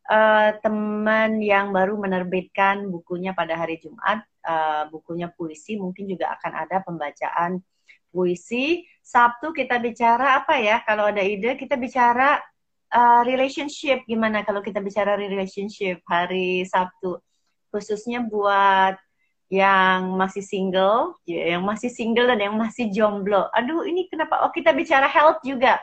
[0.07, 6.63] uh, teman yang baru menerbitkan bukunya pada hari Jumat, uh, bukunya puisi, mungkin juga akan
[6.63, 7.59] ada pembacaan
[8.15, 8.87] puisi.
[9.03, 10.79] Sabtu kita bicara apa ya?
[10.87, 12.39] Kalau ada ide kita bicara
[12.95, 14.07] uh, relationship.
[14.07, 17.19] Gimana kalau kita bicara relationship hari Sabtu?
[17.75, 18.95] Khususnya buat
[19.55, 23.47] yang masih single, ya, yang masih single dan yang masih jomblo.
[23.55, 24.43] Aduh, ini kenapa?
[24.43, 25.79] Oh, kita bicara health juga.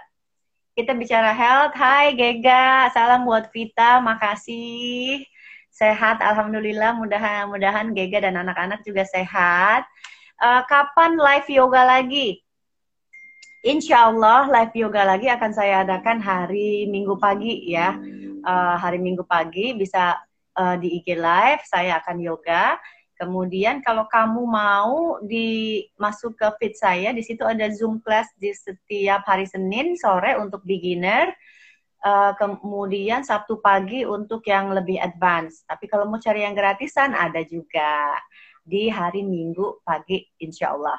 [0.76, 1.72] Kita bicara health.
[1.80, 5.24] Hai Gega, salam buat Vita, makasih.
[5.72, 7.00] Sehat, alhamdulillah.
[7.00, 9.88] Mudah-mudahan Gega dan anak-anak juga sehat
[10.42, 12.42] uh, kapan live yoga lagi?
[13.62, 17.94] Insya Allah live yoga lagi akan saya adakan hari Minggu pagi ya.
[18.42, 20.18] Uh, hari Minggu pagi bisa
[20.58, 22.82] uh, di IG live, saya akan yoga.
[23.22, 28.50] Kemudian kalau kamu mau di masuk ke feed saya, di situ ada Zoom class di
[28.50, 31.30] setiap hari Senin sore untuk beginner.
[32.02, 35.62] Uh, kemudian Sabtu pagi untuk yang lebih advance.
[35.70, 38.18] Tapi kalau mau cari yang gratisan ada juga
[38.66, 40.98] di hari Minggu pagi insya Allah.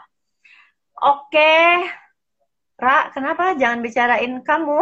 [1.03, 1.83] Oke,
[2.79, 4.79] Ra, kenapa jangan bicarain kamu?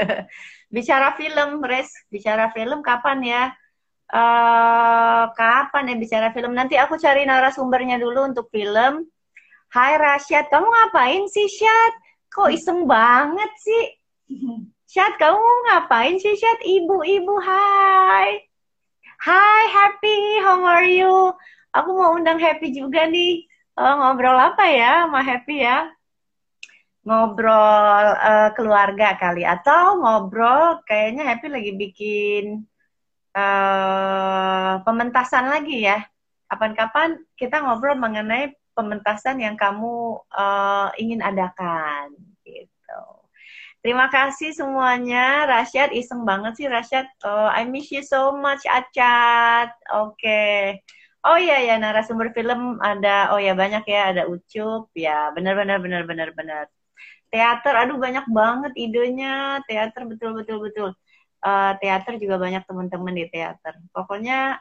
[0.76, 1.88] bicara film, Res.
[2.12, 3.44] Bicara film kapan ya?
[4.08, 6.56] Uh, kapan ya bicara film?
[6.56, 9.04] Nanti aku cari narasumbernya dulu untuk film.
[9.68, 11.92] Hai Rasyad, kamu ngapain sih Syad?
[12.32, 13.84] Kok iseng banget sih?
[14.88, 16.58] Syad, kamu ngapain sih Syad?
[16.64, 18.48] Ibu-ibu, hai.
[19.20, 21.36] Hai, Happy, how are you?
[21.72, 23.44] aku mau undang Happy juga nih.
[23.78, 25.86] Uh, ngobrol apa ya sama Happy ya?
[27.06, 32.66] Ngobrol uh, keluarga kali atau ngobrol kayaknya Happy lagi bikin
[33.38, 36.02] uh, pementasan lagi ya.
[36.50, 43.02] Kapan-kapan kita ngobrol mengenai pementasan yang kamu uh, ingin adakan gitu.
[43.78, 45.46] Terima kasih semuanya.
[45.46, 47.06] Rasyad iseng banget sih Rasyad.
[47.22, 49.70] Oh, I miss you so much Acat.
[49.94, 50.18] Oke.
[50.18, 50.58] Okay.
[51.26, 55.78] Oh iya ya narasumber film ada oh ya banyak ya ada Ucup ya benar benar
[55.82, 56.64] benar benar benar.
[57.28, 60.90] Teater aduh banyak banget idenya teater betul betul betul.
[61.38, 63.78] Uh, teater juga banyak teman-teman di teater.
[63.94, 64.58] Pokoknya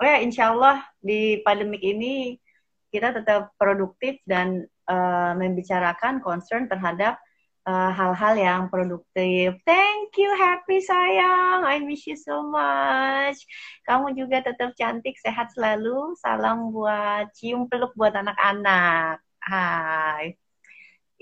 [0.00, 2.40] oh ya insya Allah di pandemik ini
[2.88, 7.20] kita tetap produktif dan uh, membicarakan concern terhadap
[7.64, 9.56] Eh, hal-hal uh, yang produktif.
[9.64, 11.64] Thank you, happy sayang.
[11.64, 13.40] I miss you so much.
[13.88, 16.12] Kamu juga tetap cantik, sehat selalu.
[16.20, 19.16] Salam buat cium peluk buat anak-anak.
[19.40, 20.36] Hai.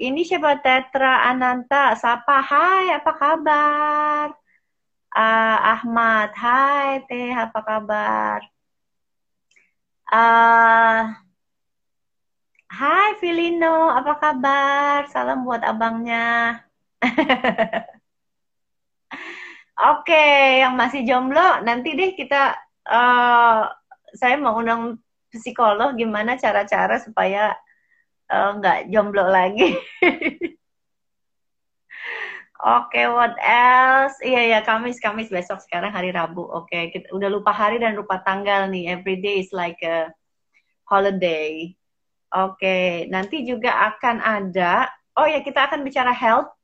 [0.02, 1.94] ini siapa Tetra Ananta?
[1.94, 4.34] Sapa, hai, apa kabar?
[5.12, 8.40] Uh, Ahmad, hai Teh, apa kabar?
[10.08, 11.12] Uh,
[12.72, 15.04] hai Filino, apa kabar?
[15.12, 16.64] Salam buat abangnya.
[19.92, 20.24] Oke,
[20.64, 22.56] yang masih jomblo, nanti deh kita,
[22.88, 23.68] uh,
[24.16, 24.96] saya mau undang
[25.28, 27.52] psikolog gimana cara-cara supaya
[28.32, 29.76] nggak uh, jomblo lagi.
[32.62, 34.14] Oke, okay, what else?
[34.22, 36.46] Iya ya, Kamis, Kamis besok sekarang hari Rabu.
[36.46, 38.86] Oke, okay, kita udah lupa hari dan lupa tanggal nih.
[38.86, 40.14] Every day is like a
[40.86, 41.74] holiday.
[42.30, 44.86] Oke, okay, nanti juga akan ada.
[45.18, 46.54] Oh ya, kita akan bicara health.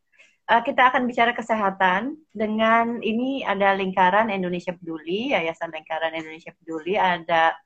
[0.47, 6.95] Uh, kita akan bicara kesehatan dengan ini ada lingkaran Indonesia Peduli, Yayasan Lingkaran Indonesia Peduli.
[6.95, 7.59] Ada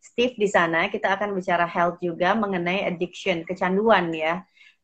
[0.00, 4.40] Steve di sana kita akan bicara health juga mengenai addiction, kecanduan ya.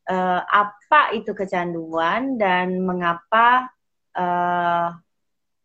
[0.09, 3.69] Uh, apa itu kecanduan dan mengapa
[4.17, 4.89] uh,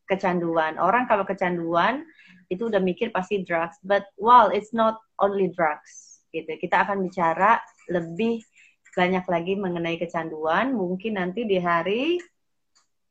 [0.04, 0.76] kecanduan?
[0.76, 2.04] Orang kalau kecanduan
[2.52, 6.60] itu udah mikir pasti drugs, but well it's not only drugs gitu.
[6.60, 7.56] Kita akan bicara
[7.88, 8.44] lebih
[8.92, 10.76] banyak lagi mengenai kecanduan.
[10.76, 12.20] Mungkin nanti di hari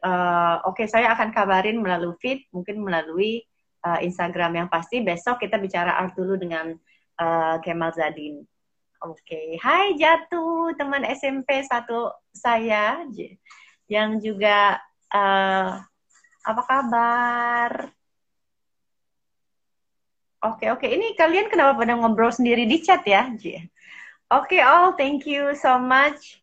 [0.05, 3.41] uh, oke okay, saya akan kabarin melalui feed, mungkin melalui
[3.87, 6.75] uh, Instagram yang pasti besok kita bicara art dulu dengan
[7.19, 8.43] uh, Kemal Zadin.
[9.03, 9.59] Oke.
[9.59, 13.03] Hai Jatuh, teman SMP satu saya
[13.91, 14.79] yang juga
[15.11, 15.75] uh,
[16.39, 17.91] apa kabar?
[20.39, 20.87] Oke, oke.
[20.87, 23.27] Ini kalian kenapa pada ngobrol sendiri di chat ya?
[23.27, 23.59] Oke,
[24.31, 26.39] okay, all thank you so much.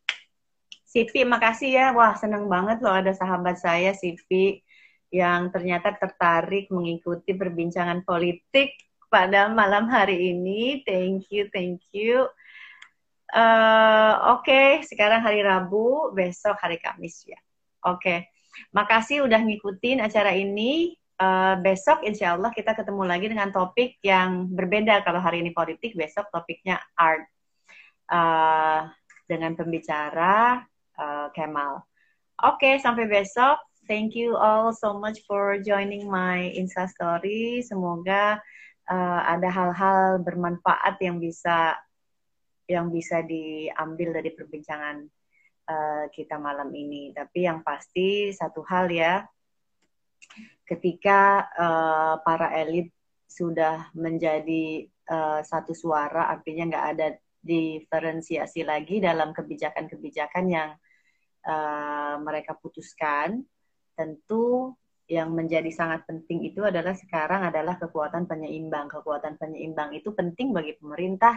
[0.85, 1.87] Sipi, makasih ya.
[1.97, 4.61] Wah, seneng banget loh ada sahabat saya, Sipi
[5.09, 8.77] yang ternyata tertarik mengikuti perbincangan politik
[9.09, 10.85] pada malam hari ini.
[10.85, 12.29] Thank you, thank you.
[13.31, 17.39] Uh, Oke, okay, sekarang hari Rabu, besok hari Kamis ya.
[17.87, 18.19] Oke, okay.
[18.75, 20.99] makasih udah ngikutin acara ini.
[21.21, 25.05] Uh, besok insya Allah kita ketemu lagi dengan topik yang berbeda.
[25.05, 27.29] Kalau hari ini politik, besok topiknya art.
[28.11, 28.91] Uh,
[29.31, 30.67] dengan pembicara
[30.99, 31.87] uh, Kemal.
[32.43, 33.63] Oke, okay, sampai besok.
[33.87, 37.63] Thank you all so much for joining my Insta Story.
[37.63, 38.43] Semoga
[38.91, 41.79] uh, ada hal-hal bermanfaat yang bisa
[42.71, 45.03] yang bisa diambil dari perbincangan
[45.67, 47.11] uh, kita malam ini.
[47.11, 49.27] Tapi yang pasti satu hal ya,
[50.63, 52.95] ketika uh, para elit
[53.27, 57.09] sudah menjadi uh, satu suara, artinya nggak ada
[57.43, 60.71] diferensiasi lagi dalam kebijakan-kebijakan yang
[61.51, 63.43] uh, mereka putuskan
[63.99, 64.79] tentu
[65.11, 68.87] yang menjadi sangat penting itu adalah sekarang adalah kekuatan penyeimbang.
[68.87, 71.35] Kekuatan penyeimbang itu penting bagi pemerintah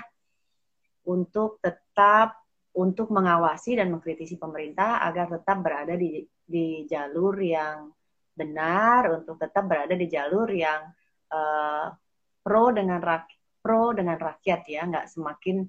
[1.08, 2.40] untuk tetap
[2.74, 7.94] untuk mengawasi dan mengkritisi pemerintah agar tetap berada di di jalur yang
[8.34, 10.90] benar, untuk tetap berada di jalur yang
[11.30, 11.94] uh,
[12.42, 13.30] pro dengan rak
[13.62, 15.64] pro dengan rakyat ya, nggak semakin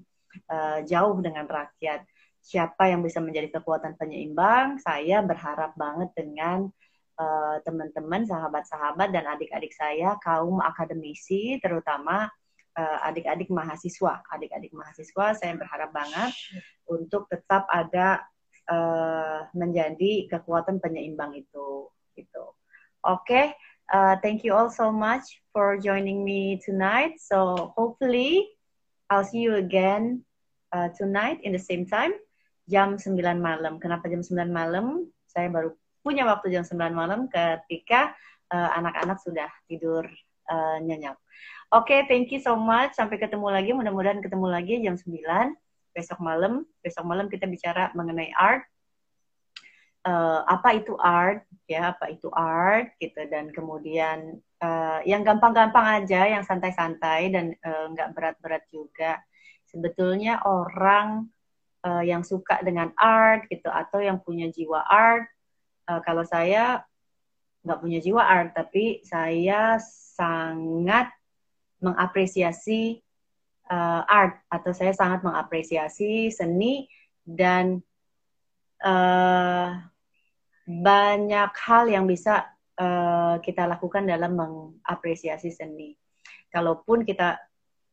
[0.49, 2.03] uh, jauh dengan rakyat.
[2.45, 4.77] Siapa yang bisa menjadi kekuatan penyeimbang?
[4.77, 6.69] Saya berharap banget dengan
[7.15, 12.27] Eh, teman-teman, uh, sahabat-sahabat dan adik-adik saya kaum akademisi terutama
[12.77, 14.21] uh, adik-adik mahasiswa.
[14.31, 16.31] Adik-adik mahasiswa saya berharap banget
[16.85, 18.23] untuk tetap ada
[18.69, 22.55] uh, menjadi kekuatan penyeimbang itu gitu.
[23.05, 23.45] Oke, okay.
[23.93, 27.21] uh, thank you all so much for joining me tonight.
[27.21, 28.49] So hopefully
[29.11, 30.25] I'll see you again
[30.73, 32.17] uh, tonight in the same time
[32.65, 33.77] jam 9 malam.
[33.77, 35.05] Kenapa jam 9 malam?
[35.29, 38.13] Saya baru punya waktu jam 9 malam ketika
[38.53, 40.05] eh, anak-anak uh, sudah tidur
[40.49, 41.17] uh, nyenyak.
[41.73, 42.93] Oke, okay, thank you so much.
[42.93, 43.73] Sampai ketemu lagi.
[43.73, 45.57] Mudah-mudahan ketemu lagi jam 9
[45.97, 46.61] besok malam.
[46.85, 48.61] Besok malam kita bicara mengenai art.
[50.05, 51.41] Uh, apa itu art?
[51.65, 52.93] Ya, apa itu art?
[53.01, 53.17] Gitu.
[53.33, 59.25] Dan kemudian uh, yang gampang-gampang aja, yang santai-santai dan nggak uh, berat-berat juga.
[59.65, 61.25] Sebetulnya orang
[61.81, 65.25] uh, yang suka dengan art gitu atau yang punya jiwa art
[65.89, 66.85] uh, kalau saya
[67.65, 69.81] nggak punya jiwa art, tapi saya
[70.13, 71.09] sangat
[71.83, 73.01] mengapresiasi
[73.69, 76.87] uh, art atau saya sangat mengapresiasi seni
[77.25, 77.81] dan
[78.85, 79.69] uh,
[80.65, 82.45] banyak hal yang bisa
[82.77, 85.93] uh, kita lakukan dalam mengapresiasi seni.
[86.49, 87.37] Kalaupun kita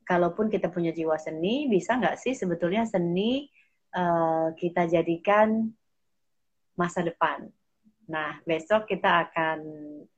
[0.02, 3.48] kalaupun kita punya jiwa seni, bisa nggak sih sebetulnya seni
[3.94, 5.72] uh, kita jadikan
[6.76, 7.48] masa depan?
[8.10, 9.58] Nah, besok kita akan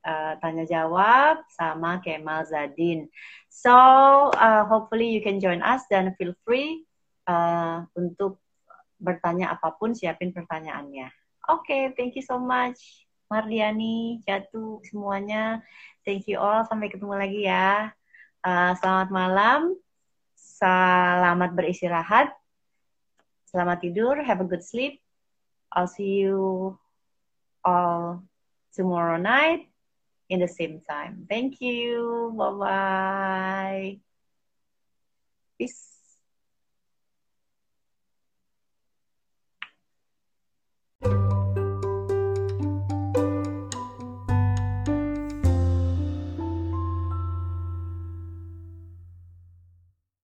[0.01, 3.05] uh, tanya jawab sama Kemal Zadin.
[3.47, 3.73] So,
[4.33, 6.85] uh, hopefully you can join us dan feel free
[7.29, 8.41] uh, untuk
[8.97, 11.13] bertanya apa pun, siapin pertanyaannya.
[11.45, 13.05] Oke, okay, thank you so much.
[13.29, 15.61] Mardiani, Jatuh, semuanya.
[16.05, 16.65] Thank you all.
[16.65, 17.89] Sampai ketemu lagi ya.
[18.45, 19.59] Uh, selamat malam.
[20.37, 22.29] Selamat beristirahat.
[23.49, 24.21] Selamat tidur.
[24.21, 25.01] Have a good sleep.
[25.73, 26.77] I'll see you
[27.65, 28.23] all
[28.73, 29.67] tomorrow night
[30.29, 31.25] in the same time.
[31.29, 32.33] Thank you.
[32.37, 33.99] Bye bye.
[35.57, 35.94] Peace.